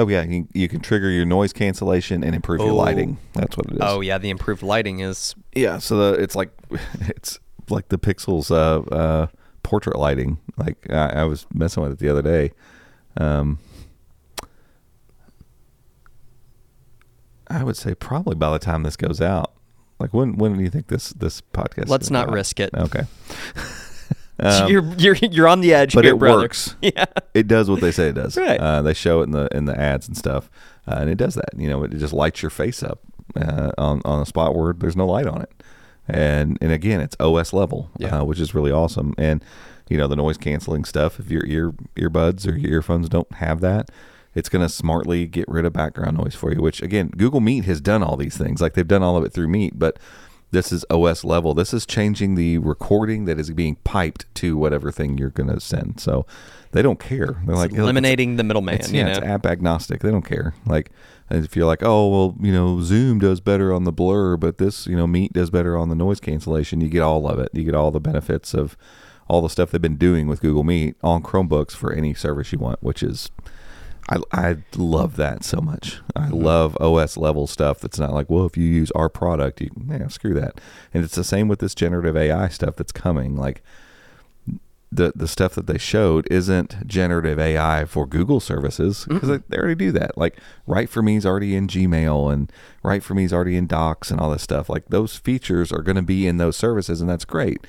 [0.00, 2.76] Oh yeah, you, you can trigger your noise cancellation and improve your Oh.
[2.76, 3.18] lighting.
[3.34, 3.78] That's what it is.
[3.82, 6.50] Oh yeah, the improved lighting is Yeah, so the, it's like
[7.02, 7.38] it's
[7.68, 9.26] like the Pixels uh, uh,
[9.62, 10.38] portrait lighting.
[10.56, 12.52] Like I, I was messing with it the other day.
[13.18, 13.58] Um,
[17.48, 19.52] I would say probably by the time this goes out.
[19.98, 21.88] Like when when do you think this this podcast?
[21.88, 22.32] Let's not out?
[22.34, 22.70] risk it.
[22.74, 23.02] Okay.
[24.40, 26.38] Um, you're you're you're on the edge but here, it brother.
[26.42, 26.74] works.
[26.82, 27.04] Yeah.
[27.34, 28.36] it does what they say it does.
[28.36, 28.58] Right.
[28.60, 30.50] Uh, they show it in the in the ads and stuff,
[30.88, 31.50] uh, and it does that.
[31.56, 33.00] You know, it just lights your face up
[33.36, 35.52] uh, on on a spot where there's no light on it,
[36.08, 38.20] and and again, it's OS level, Yeah.
[38.20, 39.14] uh, which is really awesome.
[39.18, 39.44] And
[39.88, 41.18] you know the noise canceling stuff.
[41.20, 43.90] If your ear earbuds or your earphones don't have that,
[44.34, 46.60] it's going to smartly get rid of background noise for you.
[46.62, 48.60] Which again, Google Meet has done all these things.
[48.60, 49.98] Like they've done all of it through Meet, but
[50.50, 51.54] this is OS level.
[51.54, 55.60] This is changing the recording that is being piped to whatever thing you're going to
[55.60, 56.00] send.
[56.00, 56.26] So
[56.72, 57.40] they don't care.
[57.46, 58.76] They're like eliminating the middleman.
[58.76, 59.10] It's, yeah, know?
[59.12, 60.00] it's app agnostic.
[60.00, 60.54] They don't care.
[60.66, 60.90] Like
[61.30, 64.86] if you're like, oh well, you know, Zoom does better on the blur, but this,
[64.86, 66.80] you know, Meet does better on the noise cancellation.
[66.80, 67.50] You get all of it.
[67.52, 68.76] You get all the benefits of
[69.28, 72.58] all the stuff they've been doing with Google Meet on Chromebooks for any service you
[72.58, 73.30] want, which is
[74.08, 76.00] I, I love that so much.
[76.16, 76.34] I Mm-hmm.
[76.44, 80.08] love OS level stuff that's not like, well, if you use our product, you yeah,
[80.08, 80.60] screw that.
[80.94, 83.36] And it's the same with this generative AI stuff that's coming.
[83.36, 83.62] Like
[84.92, 89.56] the the stuff that they showed isn't generative AI for Google services because they, they
[89.56, 90.18] already do that.
[90.18, 90.36] Like
[90.66, 92.50] Write for Me is already in Gmail and
[92.82, 94.68] Write for Me is already in Docs and all this stuff.
[94.68, 97.64] Like those features are going to be in those services, and that's great.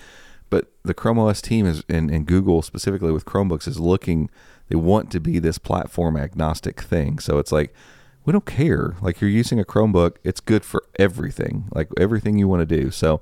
[0.50, 4.30] But the Chrome OS team is and, and Google specifically with Chromebooks is looking.
[4.72, 7.20] They want to be this platform agnostic thing.
[7.20, 7.74] So it's like
[8.24, 8.96] we don't care.
[9.02, 11.66] Like you're using a Chromebook, it's good for everything.
[11.76, 12.90] Like everything you want to do.
[12.90, 13.20] So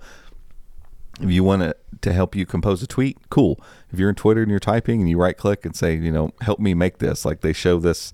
[1.19, 3.59] if you want it to help you compose a tweet, cool.
[3.91, 6.33] If you're in Twitter and you're typing and you right click and say, you know,
[6.41, 8.13] help me make this, like they show this,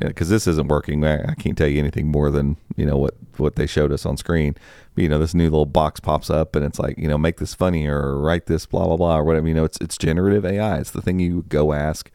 [0.00, 1.04] uh, because this isn't working.
[1.04, 4.06] I, I can't tell you anything more than you know what what they showed us
[4.06, 4.56] on screen.
[4.94, 7.36] But, you know, this new little box pops up and it's like, you know, make
[7.36, 9.46] this funny or write this blah blah blah or whatever.
[9.46, 10.78] You know, it's it's generative AI.
[10.78, 12.10] It's the thing you go ask,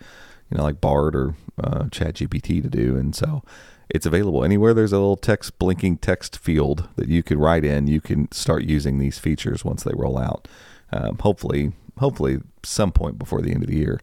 [0.49, 3.43] you know, like Bard or uh, ChatGPT to do, and so
[3.89, 4.73] it's available anywhere.
[4.73, 7.87] There's a little text blinking text field that you could write in.
[7.87, 10.47] You can start using these features once they roll out.
[10.91, 13.99] Um, hopefully hopefully some point before the end of the year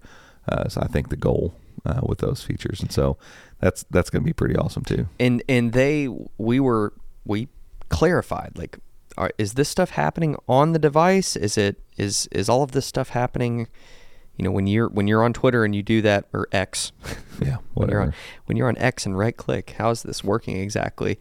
[0.48, 1.54] uh, so i think the goal
[1.86, 2.80] uh, with those features.
[2.80, 3.16] And so
[3.60, 5.08] that's that's going to be pretty awesome too.
[5.20, 6.92] And and they we were
[7.24, 7.48] we
[7.88, 8.78] clarified like
[9.16, 11.36] are, is this stuff happening on the device?
[11.36, 13.68] Is it is is all of this stuff happening
[14.36, 16.92] you know when you're when you're on twitter and you do that or x.
[17.40, 18.14] Yeah when you're on
[18.46, 21.18] when you're on x and right click how is this working exactly?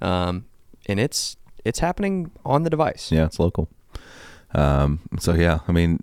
[0.00, 0.46] Um,
[0.86, 3.10] and it's it's happening on the device.
[3.12, 3.68] Yeah it's local.
[4.54, 6.00] Um, so yeah i mean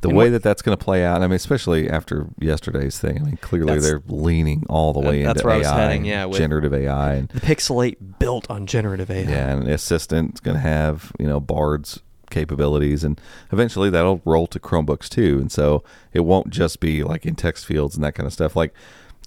[0.00, 2.98] the And way what- that that's going to play out, I mean, especially after yesterday's
[2.98, 7.14] thing, I mean, clearly they're leaning all the way into AI, heading, yeah, generative AI,
[7.14, 11.10] and the pixel 8 built on generative ai Yeah, and the assistant's going to have
[11.18, 12.00] you know Bard's
[12.34, 13.20] capabilities, and
[13.52, 15.38] eventually that'll roll to Chromebooks too.
[15.40, 15.82] And so
[16.12, 18.56] it won't just be like in text fields and that kind of stuff.
[18.56, 18.74] Like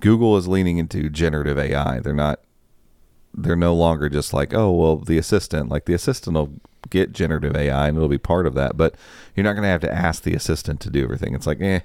[0.02, 2.00] Google is leaning into generative AI.
[2.00, 2.42] They're not.
[3.34, 5.70] They're no longer just like, oh well, the assistant.
[5.70, 6.54] Like the assistant will
[6.90, 8.96] get generative AI and it'll be part of that, but
[9.36, 11.36] you're not going to have to ask the assistant to do everything.
[11.36, 11.82] It's like, eh,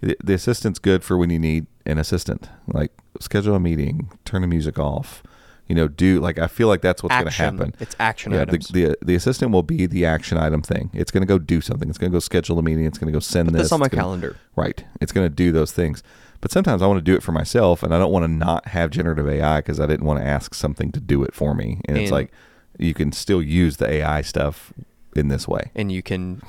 [0.00, 2.48] the, the assistant's good for when you need an assistant.
[2.66, 5.22] Like schedule a meeting, turn the music off.
[5.68, 7.74] You know, do like I feel like that's what's going to happen.
[7.80, 8.68] It's action yeah, items.
[8.68, 10.90] The, the the assistant will be the action item thing.
[10.92, 11.88] It's going to go do something.
[11.88, 12.84] It's going to go schedule a meeting.
[12.84, 13.62] It's going to go send Put this.
[13.62, 14.36] this on my gonna- calendar.
[14.56, 14.84] Right.
[15.00, 16.02] It's going to do those things.
[16.40, 18.66] But sometimes I want to do it for myself, and I don't want to not
[18.66, 21.80] have generative AI because I didn't want to ask something to do it for me.
[21.84, 22.32] And, it's like
[22.78, 24.72] you can still use the AI stuff
[25.14, 25.70] in this way.
[25.76, 26.42] and you can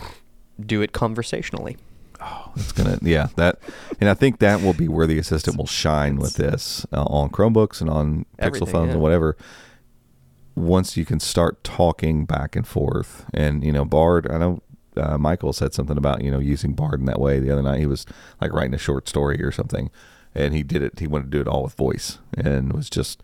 [0.59, 1.78] do it conversationally
[2.55, 3.59] It's gonna, yeah, that,
[3.99, 7.30] and I think that will be where the assistant will shine with this uh, on
[7.30, 8.93] Chromebooks and on Pixel phones yeah.
[8.93, 9.36] and whatever.
[10.55, 14.61] Once you can start talking back and forth, and you know, Bard, I know
[14.97, 17.80] uh, Michael said something about you know using Bard in that way the other night.
[17.80, 18.05] He was
[18.39, 19.89] like writing a short story or something,
[20.36, 20.99] and he did it.
[20.99, 23.24] He wanted to do it all with voice, and was just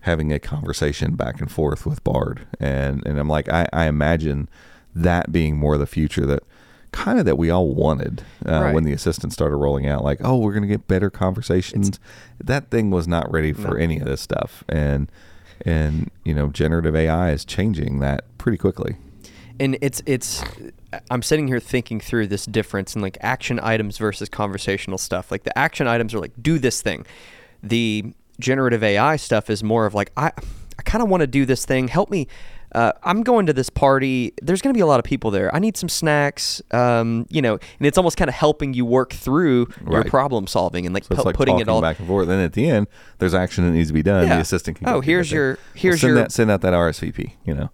[0.00, 2.46] having a conversation back and forth with Bard.
[2.60, 4.48] And and I'm like, I, I imagine
[4.94, 6.44] that being more the future that
[6.94, 8.74] kind of that we all wanted uh, Right.
[8.74, 10.04] when the assistants started rolling out.
[10.04, 11.98] Like, oh, we're gonna get better conversations.
[12.42, 13.82] that thing was not ready for No.
[13.82, 15.10] any of this stuff, and
[15.66, 18.96] and you know, generative AI is changing that pretty quickly.
[19.60, 20.42] and it's it's
[21.12, 25.44] i'm sitting here thinking through this difference in like action items versus conversational stuff like
[25.44, 27.06] the action items are like do this thing
[27.62, 28.04] the
[28.40, 30.26] generative ai stuff is more of like i
[30.78, 32.26] i kind of want to do this thing help me
[32.74, 34.32] uh, I'm going to this party.
[34.42, 35.54] There's going to be a lot of people there.
[35.54, 36.60] I need some snacks.
[36.72, 40.84] Um, you know, and it's almost kind of helping you work through your problem solving
[40.86, 42.28] and like, So pu- like putting it all back and forth.
[42.28, 42.86] Then at the end,
[43.18, 44.26] there's action that needs to be done.
[44.26, 44.36] Yeah.
[44.36, 44.88] The assistant can.
[44.88, 47.34] Oh, here's your- Well, here's send your- that send out that RSVP.
[47.44, 47.70] You know,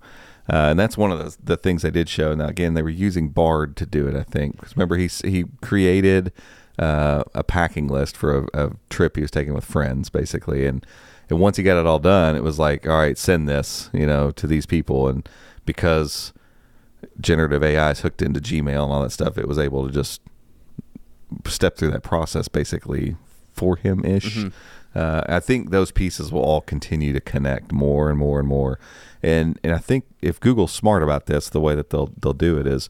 [0.48, 2.34] uh, and that's one of the the things they did show.
[2.34, 4.14] Now again, they were using Bard to do it.
[4.14, 4.57] I think.
[4.57, 6.32] Because remember he he created
[6.80, 10.84] uh, a packing list for a, a trip he was taking with friends, basically, and
[11.28, 14.06] and once he got it all done, it was like, all right, send this, you
[14.06, 15.28] know, to these people, and
[15.64, 16.32] because
[17.20, 20.20] generative AI is hooked into Gmail and all that stuff, it was able to just
[21.46, 23.16] step through that process basically
[23.52, 24.46] for him ish.
[24.94, 28.80] Uh, I think those pieces will all continue to connect more and more and more.
[29.22, 32.58] And and I think if Google's smart about this, the way that they'll they'll do
[32.58, 32.88] it is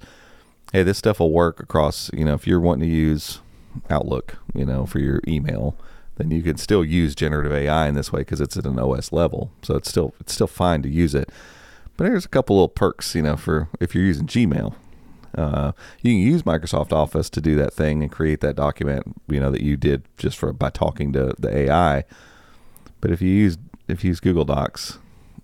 [0.72, 2.11] hey, this stuff will work across.
[2.14, 3.41] You know, if you're wanting to use
[3.89, 5.77] Outlook, you know, for your email,
[6.16, 9.12] then you can still use generative AI in this way because it's at an OS
[9.12, 9.51] level.
[9.62, 11.31] So it's still it's still fine to use it.
[11.97, 14.75] But there's a couple little perks, you know, for if you're using Gmail.
[15.37, 19.39] Uh, you can use Microsoft Office to do that thing and create that document, you
[19.39, 22.05] know, that you did just for by talking to the AI.
[23.01, 23.57] But if you use
[23.89, 24.99] if you use Google Docs,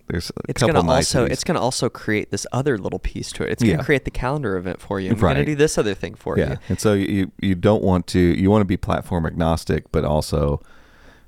[0.07, 3.43] there's a It's couple gonna also it's gonna also create this other little piece to
[3.43, 3.51] it.
[3.51, 3.83] It's gonna Yeah.
[3.83, 5.11] create the calendar event for you.
[5.11, 5.33] Right.
[5.33, 6.51] gonna do this other thing for yeah.
[6.51, 6.57] you.
[6.69, 10.61] And so you you don't want to you want to be platform agnostic, but also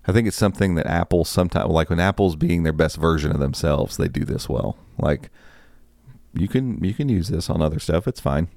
[0.07, 3.39] I think it's something that Apple sometimes like when Apple's being their best version of
[3.39, 4.77] themselves, they do this well.
[4.97, 5.29] Like
[6.33, 8.47] you can you can use this on other stuff, it's fine,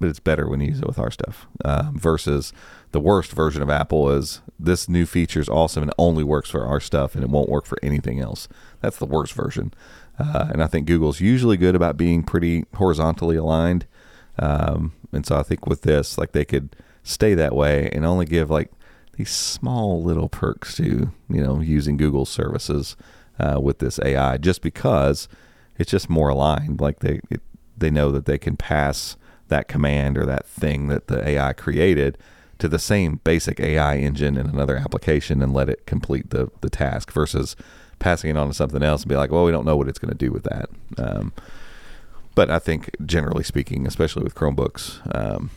[0.00, 1.46] but it's better when you use it with our stuff.
[1.64, 2.52] Um, versus
[2.92, 6.64] the worst version of Apple is this new feature is awesome and only works for
[6.64, 8.48] our stuff and it won't work for anything else.
[8.80, 9.72] That's the worst version.
[10.18, 13.86] Uh, and I think Google's usually good about being pretty horizontally aligned.
[14.38, 18.26] Um, and so I think with this, like they could stay that way and only
[18.26, 18.70] give like
[19.16, 22.96] these small little perks to you know using Google services
[23.38, 25.28] uh, with this AI, just because
[25.78, 26.80] it's just more aligned.
[26.80, 27.40] Like they it,
[27.76, 29.16] they know that they can pass
[29.48, 32.16] that command or that thing that the AI created
[32.62, 36.70] to the same basic AI engine in another application and let it complete the the
[36.70, 37.56] task versus
[37.98, 39.98] passing it on to something else and be like, well, we don't know what it's
[39.98, 40.70] going to do with that.
[40.96, 41.32] Um,
[42.36, 45.50] but I think generally speaking, especially with Chromebooks, um,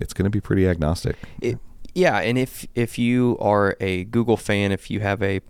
[0.00, 1.16] it's going to be pretty agnostic.
[1.40, 1.58] It,
[1.96, 5.40] yeah, and if if you are a Google fan, if you have a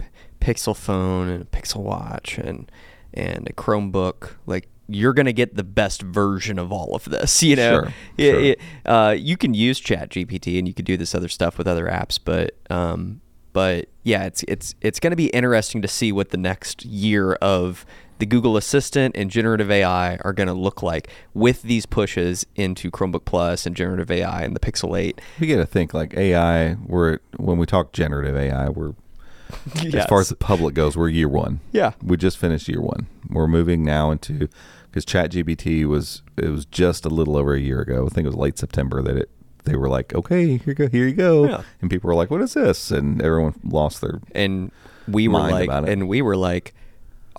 [0.40, 2.72] Pixel phone and a Pixel Watch and
[3.12, 7.42] and a Chromebook, like you're gonna get the best version of all of this.
[7.50, 8.40] You know, Sure, It- sure.
[8.40, 11.66] it- uh, you can use Chat GPT and you can do this other stuff with
[11.66, 13.20] other apps, but um,
[13.52, 17.84] but yeah, it's it's it's gonna be interesting to see what the next year of
[18.18, 22.90] the Google Assistant and generative AI are going to look like with these pushes into
[22.90, 25.18] Chromebook Plus and generative AI and the Pixel 8.
[25.40, 26.74] We got to think like AI.
[26.86, 28.92] We're when we talk generative AI, we're
[29.94, 31.60] as far as the public goes, we're year one.
[31.72, 31.92] Yeah.
[32.02, 33.06] we just finished year one.
[33.30, 34.50] We're moving now into
[34.90, 38.06] because ChatGPT was it was just a little over a year ago.
[38.06, 39.30] I think it was late September that it
[39.64, 41.62] they were like, okay, here you go, here you go, Yeah.
[41.82, 42.90] and people were like, what is this?
[42.90, 44.72] And everyone lost their and
[45.08, 46.74] we were like and we were like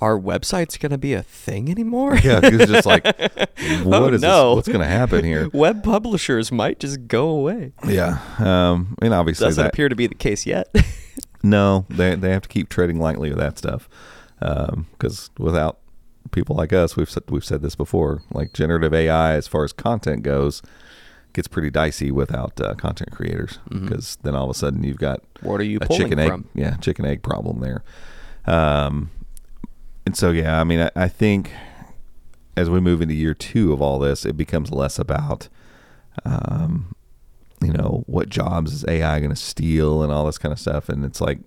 [0.01, 2.15] our website's going to be a thing anymore?
[2.17, 2.39] yeah.
[2.41, 3.05] It's just like,
[3.83, 4.49] what is no.
[4.49, 4.55] this?
[4.55, 5.47] What's going to happen here?
[5.53, 7.73] Web publishers might just go away.
[7.87, 10.73] Yeah, um, and obviously Doesn't that appear to be the case yet.
[11.43, 13.89] No, they they have to keep treading lightly with that stuff,
[14.39, 15.79] because without
[16.31, 18.21] people like us, we've said, we've said this before.
[18.31, 20.61] Like generative AI, as far as content goes,
[21.33, 25.21] gets pretty dicey without uh, content creators, because then all of a sudden you've got
[25.41, 26.49] What are you a chicken egg, from?
[26.53, 27.83] yeah, chicken egg problem there.
[28.45, 29.09] Um,
[30.05, 31.51] and so yeah, I mean, I, I think
[32.57, 35.47] as we move into year two of all this, it becomes less about
[36.25, 36.93] um,
[37.61, 40.89] you know, what jobs is AI going to steal and all this kind of stuff.
[40.89, 41.39] And it's like,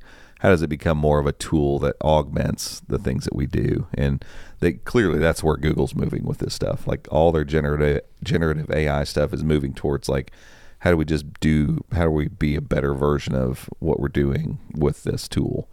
[0.44, 3.86] how does it become more of a tool that augments the things that we do?
[3.94, 4.22] And
[4.60, 6.86] they clearly that's where Google's moving with this stuff.
[6.86, 10.32] Like all their generative generative AI stuff is moving towards like,
[10.80, 11.82] how do we just do?
[11.92, 15.66] How do we be a better version of what we're doing with this tool?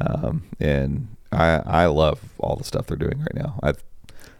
[0.00, 3.60] Um, and I I love all the stuff they're doing right now.
[3.62, 3.74] I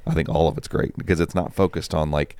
[0.04, 2.36] I think all of it's great because it's not focused on like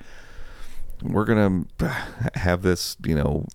[1.01, 1.63] we're gonna
[2.35, 3.45] have this you know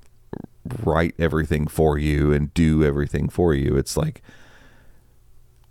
[0.83, 3.77] write everything for you and do everything for you.
[3.77, 4.23] It's like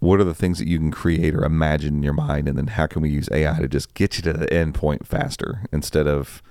[0.01, 2.47] what are the things that you can create or imagine in your mind?
[2.49, 5.05] And then how can we use ai to just get you to the end point
[5.05, 6.41] faster instead of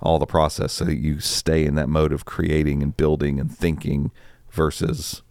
[0.00, 0.74] all the process?
[0.74, 4.10] So you stay in that mode of creating and building and thinking
[4.50, 5.22] versus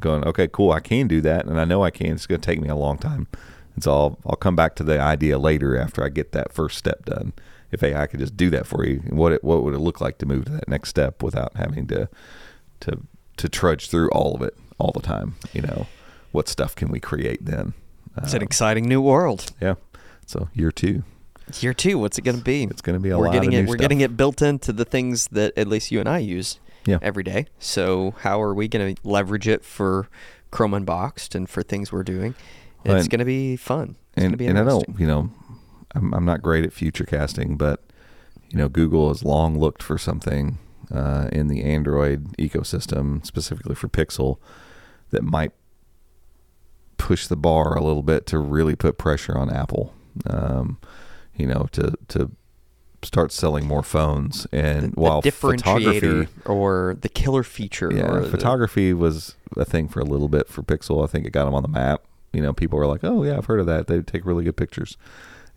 [0.00, 1.44] going okay cool i can do that.
[1.44, 2.12] And i know i can.
[2.12, 3.26] It's going to take me a long time.
[3.74, 6.78] And so I'll, I'll come back to the idea later after i get that first
[6.78, 7.32] step done
[7.72, 10.18] if ai could just do that for you what it, what would it look like
[10.18, 12.08] to move to that next step without having to
[12.80, 12.98] to
[13.36, 15.86] to trudge through all of it all the time you know
[16.32, 17.72] what stuff can we create then
[18.18, 19.50] it's Uh, an exciting new world.
[19.60, 19.74] yeah
[20.26, 21.02] so year two
[21.60, 22.62] Year 2, what's it going to be?
[22.62, 23.80] It's gonna be a we're lot getting of it we're stuff.
[23.80, 26.98] getting it built into the things that at least you and I use Yeah.
[27.02, 27.46] every day.
[27.58, 30.08] So how are we going to leverage it for
[30.50, 32.34] Chrome Unboxed and for things we're doing?
[32.84, 33.96] It's going to be fun.
[34.12, 35.30] It's going and to be and I don't, you know,
[35.94, 37.82] I'm I'm not great at future casting, but
[38.50, 40.58] you know, Google has long looked for something
[40.92, 44.38] uh, in the Android ecosystem, specifically for Pixel,
[45.10, 45.52] that might
[46.98, 49.94] push the bar a little bit to really put pressure on Apple.
[50.26, 50.78] Um,
[51.34, 52.30] you know, to to
[53.02, 58.28] start selling more phones, and the while photography, or the killer feature yeah, or the-
[58.28, 61.02] photography was a thing for a little bit for Pixel.
[61.02, 62.04] I think it got them on the map.
[62.32, 63.86] You know, people were like, "Oh yeah, I've heard of that.
[63.86, 64.96] They take really good pictures."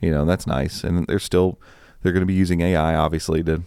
[0.06, 0.84] You know, that's nice.
[0.84, 1.60] And they're still
[2.02, 3.64] they're going to be using AI obviously to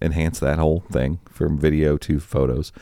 [0.00, 2.72] enhance that whole thing from video to photos.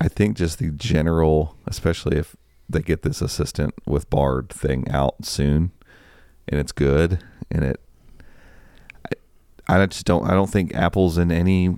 [0.00, 2.36] I think just the general, especially if
[2.68, 5.72] they get this assistant with Bard thing out soon,
[6.46, 7.80] and it's good, and it,
[9.68, 11.76] I, I just don't, I don't think Apple's in any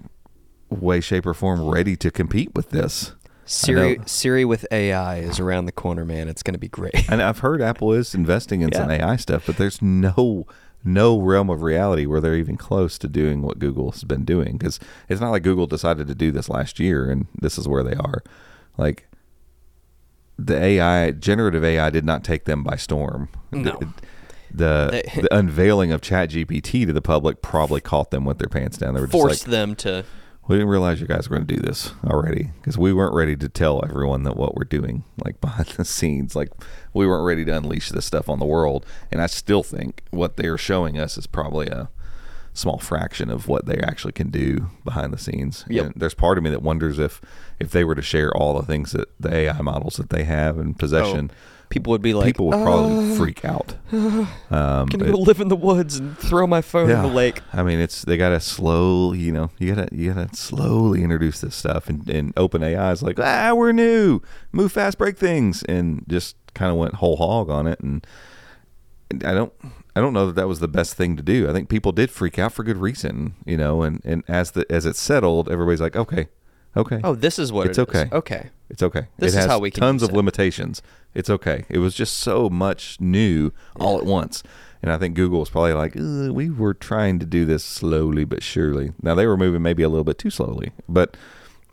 [0.69, 3.13] way, shape, or form ready to compete with this.
[3.49, 3.99] Siri.
[4.07, 6.29] Siri with AI is around the corner, man.
[6.29, 7.11] It's going to be great.
[7.11, 10.47] And I've heard Apple is investing in some AI stuff, but there's no
[10.85, 14.57] no realm of reality where they're even close to doing what Google has been doing
[14.57, 14.79] because
[15.09, 17.95] it's not like Google decided to do this last year and this is where they
[17.95, 18.23] are.
[18.77, 19.09] Like
[20.39, 23.29] the AI, generative AI, did not take them by storm.
[23.51, 23.79] No.
[23.81, 23.89] The,
[24.55, 28.79] the, They- the unveiling of ChatGPT to the public probably caught them with their pants
[28.79, 28.95] down.
[28.95, 30.05] They were just Force like, them to.
[30.49, 33.37] We didn't realize you guys were going to do this already because we weren't ready
[33.37, 36.51] to tell everyone that what we're doing, like behind the scenes, like
[36.95, 38.85] we weren't ready to unleash this stuff on the world.
[39.13, 41.91] And I still think what they are showing us is probably a
[42.55, 45.65] small fraction of what they actually can do behind the scenes.
[45.69, 45.85] Yep.
[45.85, 47.21] And there's part of me that wonders if
[47.61, 50.59] if they were to share all the things that the AI models that they have
[50.59, 50.79] in oh.
[50.79, 51.31] possession,
[51.71, 53.75] People would be like, people would probably freak out.
[54.51, 57.63] Um, "Can go live in the woods and throw my phone in the lake?" I
[57.63, 61.89] mean, it's they gotta slow, you know, you gotta you gotta slowly introduce this stuff,
[61.89, 64.21] and, and OpenAI is like, ah, we're new,
[64.53, 68.07] move fast, break things, and just kind of went whole hog on it, and
[69.25, 69.53] I don't
[69.97, 71.49] I don't know that that was the best thing to do.
[71.49, 74.65] I think people did freak out for good reason, you know, and and as the
[74.71, 76.29] as it settled, everybody's like, okay,
[76.77, 77.95] okay, Oh, this is what It's it is.
[77.97, 78.09] okay.
[78.17, 78.51] Okay.
[78.71, 79.07] it's okay.
[79.19, 80.17] This it is has how we can tons of it.
[80.17, 80.83] limitations.
[81.19, 81.65] It's okay.
[81.69, 84.45] It was just so much new all at once.
[84.81, 88.25] And I think Google was probably like, "Uh, we were trying to do this slowly
[88.25, 88.93] but surely.
[89.03, 91.17] Now they were moving maybe a little bit too slowly, but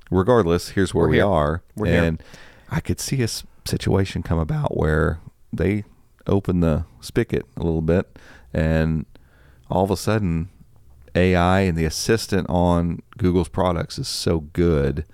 [0.10, 1.62] regardless, here's where We're we are.
[1.76, 2.04] We're here.
[2.04, 2.24] and
[2.72, 3.28] I could see a
[3.66, 5.20] situation come about where
[5.54, 5.84] they
[6.26, 8.18] open the spigot a little bit,
[8.52, 9.06] and
[9.70, 10.50] all of a sudden,
[11.14, 15.06] AI and the assistant on Google's products is so good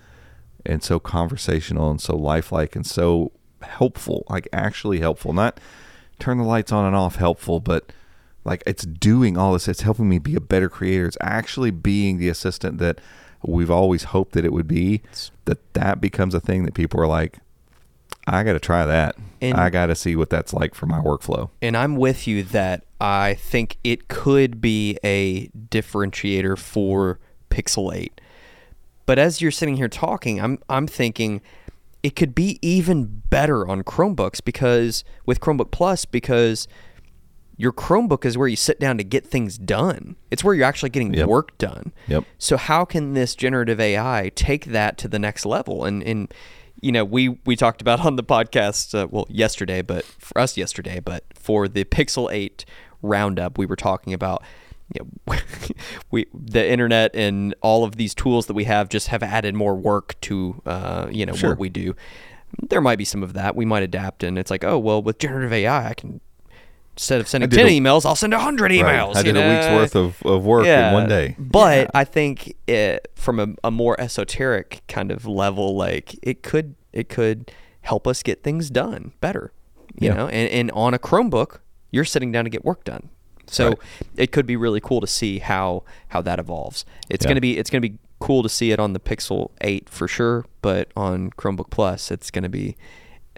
[0.65, 3.33] and so conversational and so lifelike and so
[3.63, 5.33] helpful, like actually helpful.
[5.33, 5.59] Not
[6.19, 7.91] turn the lights on and off helpful, but
[8.43, 9.67] like it's doing all this.
[9.67, 11.05] It's helping me be a better creator.
[11.05, 12.99] It's actually being the assistant that
[13.43, 15.01] we've always hoped that it would be.
[15.45, 17.39] That that becomes a thing that people are like,
[18.27, 19.15] I got to try that.
[19.41, 21.49] And- I got to see what that's like for my workflow.
[21.61, 28.21] And I'm with you that I think it could be a differentiator for Pixel 8.
[29.07, 31.41] But as you're sitting here talking, I'm I'm thinking
[32.03, 36.67] it could be even better on Chromebooks because with Chromebook Plus because
[37.57, 40.15] your Chromebook is where you sit down to get things done.
[40.31, 41.27] It's where you're actually getting Yep.
[41.27, 41.93] work done.
[42.07, 42.23] Yep.
[42.39, 45.85] So how can this generative AI take that to the next level?
[45.85, 46.33] And and
[46.81, 50.57] you know, we we talked about on the podcast uh, well yesterday, but for us
[50.57, 52.65] yesterday, but for the Pixel 8
[53.03, 54.43] roundup, we were talking about
[54.93, 55.37] you know,
[56.11, 59.75] we the internet and all of these tools that we have just have added more
[59.75, 61.49] work to uh, you know Sure.
[61.51, 61.95] what we do.
[62.69, 63.55] There might be some of that.
[63.55, 66.19] We might adapt, and it's like, oh well, with generative AI, I can
[66.97, 68.81] instead of sending ten a- emails, I'll send hundred Right.
[68.81, 69.15] emails.
[69.15, 71.35] I you did a week's worth of, of work in one day.
[71.39, 76.75] But I think it, from a, a more esoteric kind of level, like it could
[76.91, 77.51] it could
[77.83, 79.53] help us get things done better.
[79.99, 80.13] You Yeah.
[80.15, 81.59] know, and, and on a Chromebook,
[81.91, 83.09] you're sitting down to get work done.
[83.51, 83.77] So Right.
[84.17, 86.85] it could be really cool to see how how that evolves.
[87.09, 87.29] It's Yeah.
[87.31, 90.45] gonna be it's gonna be cool to see it on the Pixel 8 for sure,
[90.61, 92.75] but on Chromebook Plus, it's gonna be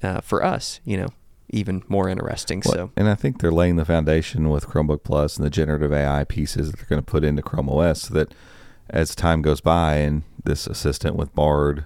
[0.01, 1.07] uh, for us, you know,
[1.49, 2.61] even more interesting.
[2.66, 5.93] Well, so and I think they're laying the foundation with Chromebook Plus and the generative
[5.93, 8.34] AI pieces that they're going to put into Chrome OS so that
[8.89, 11.86] as time goes by and this assistant with Bard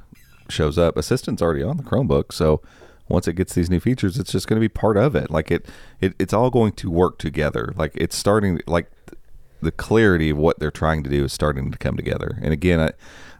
[0.49, 2.31] shows up, assistant's already on the Chromebook.
[2.33, 2.61] So
[3.09, 5.31] once it gets these new features, it's just going to be part of it.
[5.31, 5.65] Like it,
[6.01, 7.73] it, it's all going to work together.
[7.75, 8.91] Like it's starting, like
[9.61, 12.39] the clarity of what they're trying to do is starting to come together.
[12.41, 12.91] And again, I,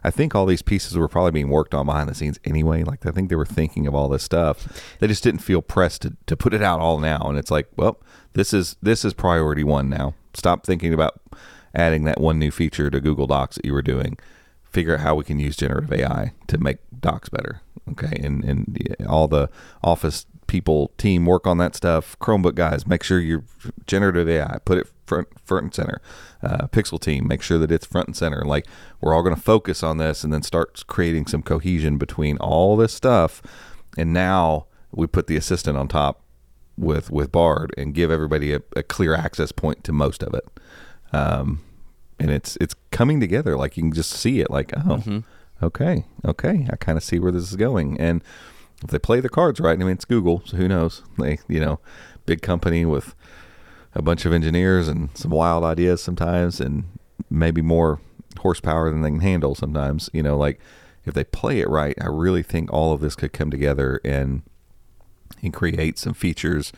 [0.02, 2.84] I think all these pieces were probably being worked on behind the scenes anyway.
[2.84, 4.96] Like I think they were thinking of all this stuff.
[5.00, 7.20] They just didn't feel pressed to, to put it out all now.
[7.22, 8.00] And it's like, well,
[8.34, 10.14] this is this is priority one now.
[10.34, 11.20] Stop thinking about
[11.74, 14.18] adding that one new feature to Google Docs that you were doing.
[14.70, 17.62] Figure out how we can use generative AI to make Docs better.
[17.90, 19.48] Okay, and and all the
[19.82, 22.18] Office people team work on that stuff.
[22.18, 23.44] Chromebook guys, make sure you're
[23.86, 24.58] generative AI.
[24.64, 26.00] Put it front front and center.
[26.42, 28.42] Uh, Pixel team, make sure that it's front and center.
[28.44, 28.66] Like
[29.00, 32.76] we're all going to focus on this, and then start creating some cohesion between all
[32.76, 33.40] this stuff.
[33.96, 36.22] And now we put the assistant on top
[36.76, 40.44] with with Bard and give everybody a, a clear access point to most of it.
[41.12, 41.60] Um,
[42.18, 43.56] and it's it's coming together.
[43.56, 44.50] Like you can just see it.
[44.50, 45.18] Like oh, mm-hmm.
[45.62, 47.98] okay, okay, I kind of see where this is going.
[48.00, 48.22] And
[48.82, 51.02] if they play the cards right, I mean it's Google, so who knows?
[51.18, 51.80] They you know,
[52.26, 53.14] big company with
[53.94, 56.84] a bunch of engineers and some wild ideas sometimes, and
[57.30, 58.00] maybe more
[58.38, 60.10] horsepower than they can handle sometimes.
[60.12, 60.60] You know, like
[61.04, 64.42] if they play it right, I really think all of this could come together and
[65.42, 66.72] and create some features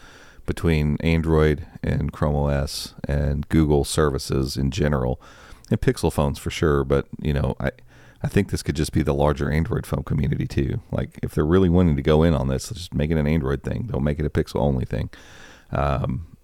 [0.51, 5.21] between Android and Chrome OS and Google services in general,
[5.71, 6.83] and Pixel phones for sure.
[6.83, 7.71] But you know, I
[8.21, 10.81] I think this could just be the larger Android phone community too.
[10.91, 13.63] Like if they're really wanting to go in on this, just make it an Android
[13.63, 13.85] thing.
[13.93, 15.11] Don't make it a Pixel only thing.
[15.71, 16.37] Um,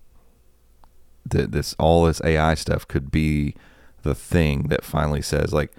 [1.28, 3.56] the, this all this AI stuff could be
[4.04, 5.72] the thing that finally says like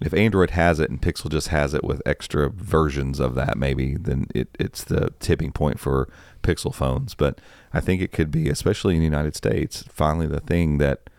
[0.00, 3.94] if Android has it and Pixel just has it with extra versions of that, maybe
[3.94, 6.08] then it, it's the tipping point for
[6.44, 7.14] Pixel phones.
[7.14, 7.40] But
[7.72, 11.10] I think it could be, especially in the United States, finally the thing that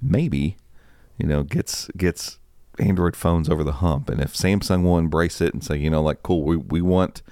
[0.00, 0.56] maybe
[1.18, 2.38] you know gets gets
[2.78, 4.08] Android phones over the hump.
[4.08, 7.22] And if Samsung will embrace it and say, you know, like, cool, we, we want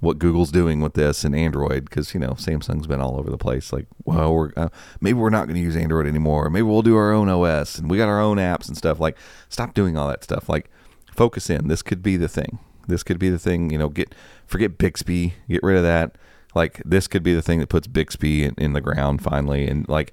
[0.00, 3.38] what Google's doing with this and Android, because, you know, Samsung's been all over the
[3.38, 3.72] place.
[3.72, 4.68] Like, well, we're, uh,
[5.00, 6.48] maybe we're not going to use Android anymore.
[6.50, 9.00] Maybe we'll do our own OS and we got our own apps and stuff.
[9.00, 9.16] Like,
[9.48, 10.48] stop doing all that stuff.
[10.48, 10.70] Like,
[11.14, 11.68] focus in.
[11.68, 12.58] This could be the thing.
[12.86, 14.14] This could be the thing, you know, get,
[14.46, 16.16] forget Bixby, get rid of that.
[16.54, 19.66] Like, this could be the thing that puts Bixby in, in the ground finally.
[19.66, 20.12] And, like,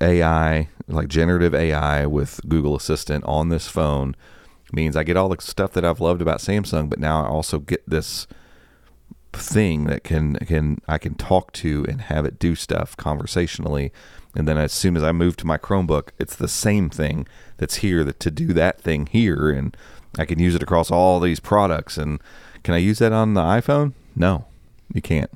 [0.00, 4.16] AI, like generative AI with Google Assistant on this phone
[4.72, 7.58] means I get all the stuff that I've loved about Samsung, but now I also
[7.58, 8.26] get this
[9.32, 13.92] thing that can can I can talk to and have it do stuff conversationally.
[14.34, 17.76] And then as soon as I move to my Chromebook, it's the same thing that's
[17.76, 19.76] here that to do that thing here and
[20.18, 22.20] I can use it across all these products and
[22.62, 23.92] can I use that on the iPhone?
[24.14, 24.46] No.
[24.92, 25.30] You can't.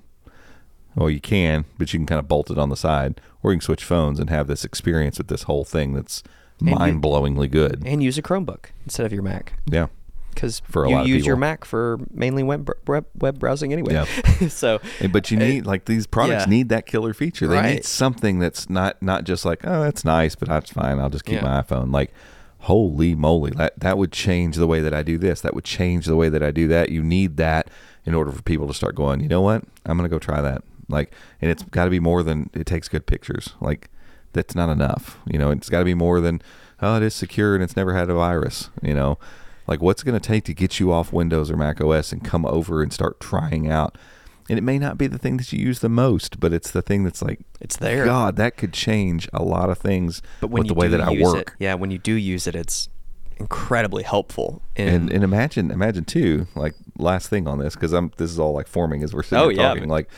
[0.97, 3.59] Well, you can, but you can kind of bolt it on the side, or you
[3.59, 6.23] can switch phones and have this experience with this whole thing that's
[6.61, 7.83] And mind-blowingly good.
[7.85, 9.89] and use a Chromebook instead of your Mac Yeah,
[10.33, 11.37] because For a you lot of use your.
[11.37, 13.95] Mac for mainly web web, web browsing anyway.
[13.95, 14.49] Yeah.
[14.49, 14.81] so
[15.11, 16.51] but you need like these products yeah.
[16.51, 17.49] need that killer feature.
[17.49, 20.99] They need something that's not not just like oh that's nice, but that's fine.
[21.01, 21.45] I'll just keep Yeah.
[21.45, 21.93] my iPhone.
[21.93, 22.13] Like
[22.61, 25.41] holy moly, that that would change the way that I do this.
[25.41, 26.89] That would change the way that I do that.
[26.91, 27.69] You need that
[28.07, 29.21] in order for people to start going.
[29.21, 29.65] You know what?
[29.85, 30.63] I'm gonna go try that.
[30.89, 33.55] Like, and it's got to be more than it takes good pictures.
[33.61, 33.91] Like
[34.33, 35.19] that's not enough.
[35.27, 36.43] You know, it's got to be more than
[36.83, 38.71] oh it is secure and it's never had a virus.
[38.83, 39.19] You know.
[39.67, 42.23] Like what's it going to take to get you off Windows or Mac OS and
[42.23, 43.97] come over and start trying out
[44.51, 46.83] and it may not be the thing that you use the most, but it's the
[46.83, 48.05] thing that's like It's there.
[48.05, 51.13] God, that could change a lot of things but when with the way that I
[51.19, 51.55] work.
[51.59, 52.91] it, yeah, when you do use it, it's
[53.39, 54.61] incredibly helpful.
[54.77, 58.39] In, And and imagine imagine too, like last thing on this because I'm this is
[58.39, 59.85] all like forming as we're sitting Oh, here yeah, talking.
[59.85, 60.11] but- Like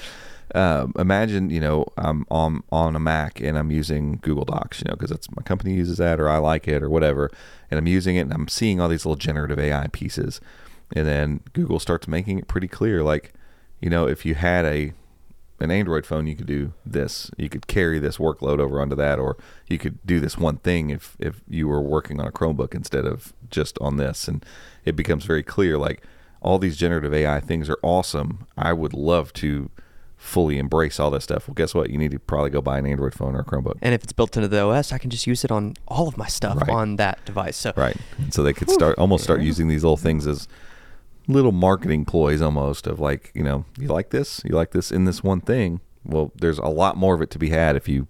[0.55, 4.85] um, imagine you know I'm on on a Mac and I'm using Google Docs, you
[4.89, 7.31] know, because that's my company uses that or I like it or whatever,
[7.71, 10.41] and I'm using it and I'm seeing all these little generative AI pieces,
[10.95, 13.33] and then Google starts making it pretty clear, like
[13.81, 14.93] you know if you had a
[15.59, 17.31] an Android phone, you could do this.
[17.39, 19.37] You could carry this workload over onto that, or
[19.69, 23.05] you could do this one thing if if you were working on a Chromebook instead
[23.07, 24.29] of just on this.
[24.29, 24.45] And
[24.85, 26.03] it becomes very clear, like
[26.41, 28.47] all these generative AI things are awesome.
[28.57, 29.71] I would love to
[30.17, 31.47] fully embrace all this stuff.
[31.47, 31.91] Well, guess what?
[31.91, 33.79] You need to probably go buy an Android phone or a Chromebook.
[33.83, 36.17] and if it's built into the OS, I can just use it on all of
[36.17, 36.71] my stuff Right.
[36.71, 37.57] on that device.
[37.57, 37.97] So Right.
[38.19, 40.49] And so they could start almost start using these little things as
[41.29, 44.41] little marketing ploys almost of like, you know, you like this?
[44.45, 45.81] You like this in this one thing?
[46.05, 48.07] Well, there's a lot more of it to be had if you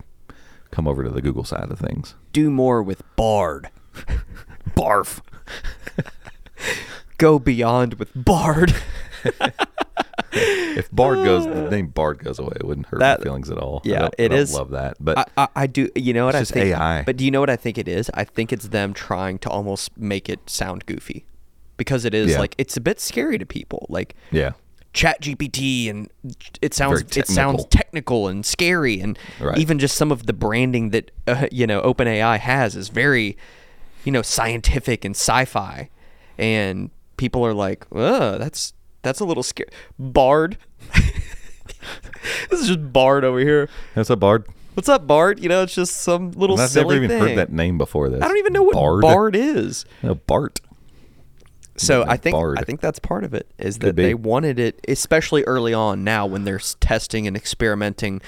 [0.71, 2.15] come over to the Google side of things.
[2.33, 3.71] do more with Bard.
[4.77, 5.21] Barf.
[7.19, 8.75] Go beyond with Bard.
[10.33, 13.59] If Bard goes, the name Bard goes away, it wouldn't hurt That- my feelings at
[13.59, 13.81] all.
[13.85, 14.97] I yeah, it is- love that.
[15.01, 15.89] But I, I, I do.
[15.95, 16.67] You know what It's I just think?
[16.77, 17.03] AI.
[17.03, 18.11] But do you know what I think it is?
[18.15, 21.27] I think it's them trying to almost make it sound goofy,
[21.77, 22.39] because it is Yeah.
[22.41, 23.87] like it's a bit scary to people.
[23.89, 24.53] Like yeah,
[24.93, 26.11] Chat GPT, and
[26.63, 27.65] it sounds it sounds technical.
[27.71, 29.59] technical and scary, and Right.
[29.59, 33.37] even just some of the branding that uh, you know OpenAI has is very,
[34.05, 35.89] you know, scientific and sci-fi,
[36.39, 38.73] and people are like, oh, that's
[39.07, 40.59] that's a little scary." Bard.
[42.51, 43.69] this is just Bard over here.
[43.95, 44.47] What's a Bard.
[44.75, 45.41] What's up, Bard?
[45.41, 47.19] You know, it's just some little I've never even thing.
[47.19, 48.11] heard that name before.
[48.11, 49.01] This I don't even know what Bard.
[49.01, 49.87] Bard, is.
[50.03, 50.61] No, Bart.
[51.77, 52.59] So I think Bard.
[52.59, 56.05] I think that's part of it is Could that they wanted it, especially early on.
[56.05, 58.21] Now when they're testing and experimenting,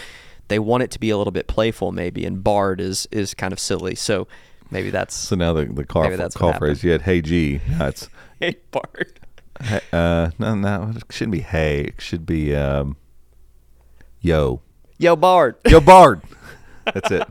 [0.48, 2.24] they want it to be a little bit playful, maybe.
[2.24, 3.94] And Bard is is kind of silly.
[3.94, 4.26] So
[4.70, 7.20] maybe that's So now the the call, Maybe that's what call phrase you had, "Hey
[7.20, 8.08] G." that's
[8.40, 9.17] hey Bard.
[9.60, 11.80] Hey, uh, no, no, it shouldn't be hey.
[11.82, 12.96] It should be um,
[14.20, 14.60] yo,
[14.98, 15.56] Yo Bard.
[15.66, 16.22] yo Bard.
[16.84, 17.24] That's it.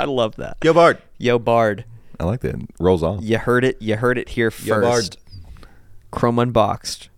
[0.00, 0.56] I love that.
[0.64, 0.98] Yo Bard.
[1.18, 1.84] Yo Bard.
[2.20, 2.54] I like that.
[2.54, 3.22] It rolls off.
[3.22, 3.80] You heard it.
[3.82, 4.94] You heard it here Yo, Bard.
[4.94, 5.18] first.
[6.10, 7.08] Chrome Unboxed.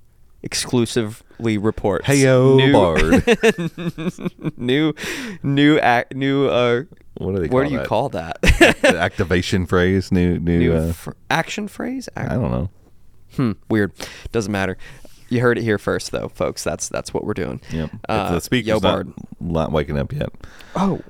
[0.43, 2.07] Exclusively reports.
[2.07, 3.25] Hey yo New- Bard.
[4.59, 4.93] new
[5.43, 6.83] new act new uh
[7.17, 7.49] what do they?
[7.49, 7.87] Call what do you that?
[7.87, 8.85] call that?
[8.85, 10.13] Activation phrase?
[10.13, 10.59] New new.
[10.59, 12.09] New uh, fr- action phrase?
[12.17, 12.69] Ac- I don't know.
[13.37, 13.93] Hmm, weird.
[14.33, 14.77] Doesn't matter.
[15.29, 16.63] You heard it here first, though, folks.
[16.63, 17.61] That's that's what we're doing.
[17.71, 17.91] Yep.
[18.09, 19.13] Uh, the speaker's Yo not, Bard.
[19.41, 20.29] not waking up yet.
[20.77, 21.01] Oh,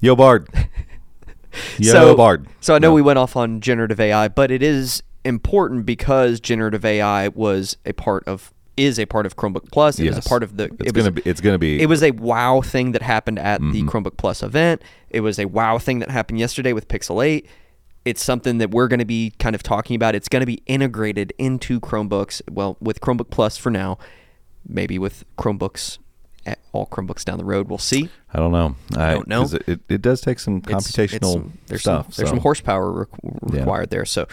[0.00, 0.48] Yo Bard.
[1.78, 2.46] Yo so Bard.
[2.60, 2.94] So I know No.
[2.94, 7.92] we went off on generative AI, but it is important because generative AI was a
[7.92, 9.98] part of is a part of Chromebook Plus.
[9.98, 10.64] It was a part of the.
[10.64, 11.22] It's it was, gonna be.
[11.24, 11.80] It's gonna be.
[11.82, 13.88] It was a wow thing that happened at the Mm-hmm.
[13.88, 14.82] Chromebook Plus event.
[15.10, 17.46] It was a wow thing that happened yesterday with Pixel 8.
[18.04, 20.14] It's something that we're going to be kind of talking about.
[20.14, 22.40] It's going to be integrated into Chromebooks.
[22.50, 23.98] Well, with Chromebook Plus for now,
[24.66, 25.98] maybe with Chromebooks,
[26.46, 27.68] at all Chromebooks down the road.
[27.68, 28.08] We'll see.
[28.32, 28.74] I don't know.
[28.96, 29.42] I don't know.
[29.44, 32.06] It, it, it does take some It's- it's computational some- there's stuff.
[32.06, 32.34] Some, there's so.
[32.36, 33.08] some horsepower
[33.52, 33.58] Yeah.
[33.60, 34.06] required there.
[34.06, 34.26] So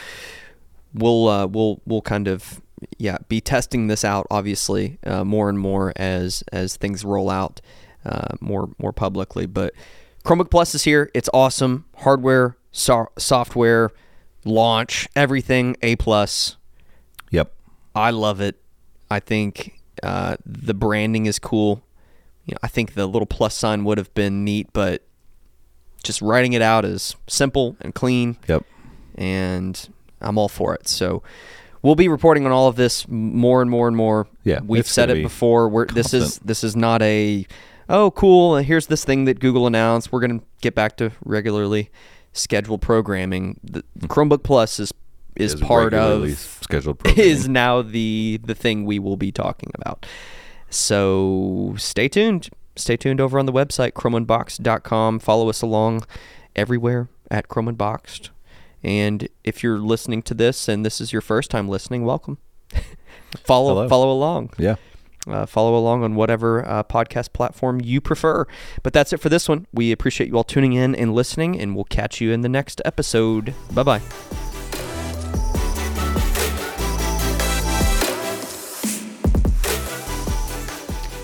[0.94, 2.62] we'll uh, we'll we'll kind of
[2.98, 7.60] yeah be testing this out obviously uh, more and more as as things roll out
[8.06, 9.46] uh, more more publicly.
[9.46, 9.74] But
[10.24, 11.12] Chromebook Plus is here.
[11.14, 11.86] It's awesome.
[11.98, 13.92] Hardware, so- software,
[14.46, 16.58] launch, everything A plus.
[17.32, 17.52] Yep.
[17.96, 18.62] I love it.
[19.10, 21.84] I think uh, the branding is cool.
[22.46, 25.04] You know, I think the little plus sign would have been neat, but
[26.04, 28.64] just writing it out is simple and clean, Yep.
[29.16, 29.90] and
[30.22, 30.88] I'm all for it.
[30.88, 31.24] So
[31.82, 34.28] we'll be reporting on all of this more and more and more.
[34.44, 35.68] Yeah, we've said it be before.
[35.68, 37.46] We're, this is this is not a
[37.90, 38.56] oh cool.
[38.58, 40.12] Here's this thing that Google announced.
[40.14, 41.90] We're gonna get back to regularly
[42.38, 43.60] scheduled programming.
[43.64, 44.94] The Chromebook Plus is
[45.36, 47.26] is, Is part of scheduled programming.
[47.32, 50.06] is now the the thing we will be talking about.
[50.70, 52.50] So stay tuned.
[52.76, 55.20] Stay tuned over on the website chromeunboxed.com.
[55.20, 56.06] Follow us along
[56.56, 58.30] everywhere at Chrome Unboxed.
[58.84, 62.38] And if you're listening to this and this is your first time listening, welcome.
[63.44, 63.90] follow Hello.
[63.90, 64.52] follow along.
[64.58, 64.76] Yeah.
[65.28, 68.46] Uh, follow along on whatever uh, podcast platform you prefer.
[68.84, 69.68] But that's it for this one.
[69.74, 72.82] We appreciate you all tuning in and listening, and we'll catch you in the next
[72.86, 73.54] episode.
[73.74, 74.02] Bye bye.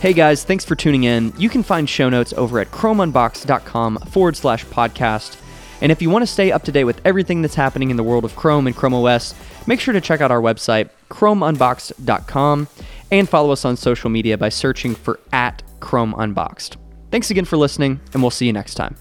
[0.04, 1.32] Hey guys, thanks for tuning in.
[1.38, 5.38] You can find show notes over at chromeunbox.com forward slash podcast.
[5.80, 8.04] And if you want to stay up to date with everything that's happening in the
[8.04, 9.34] world of Chrome and Chrome OS,
[9.66, 12.68] make sure to check out our website, chromeunboxed.com,
[13.14, 16.78] and follow us on social media by searching for at Chrome Unboxed.
[17.12, 18.96] Thanks again for listening, and we'll see you next time.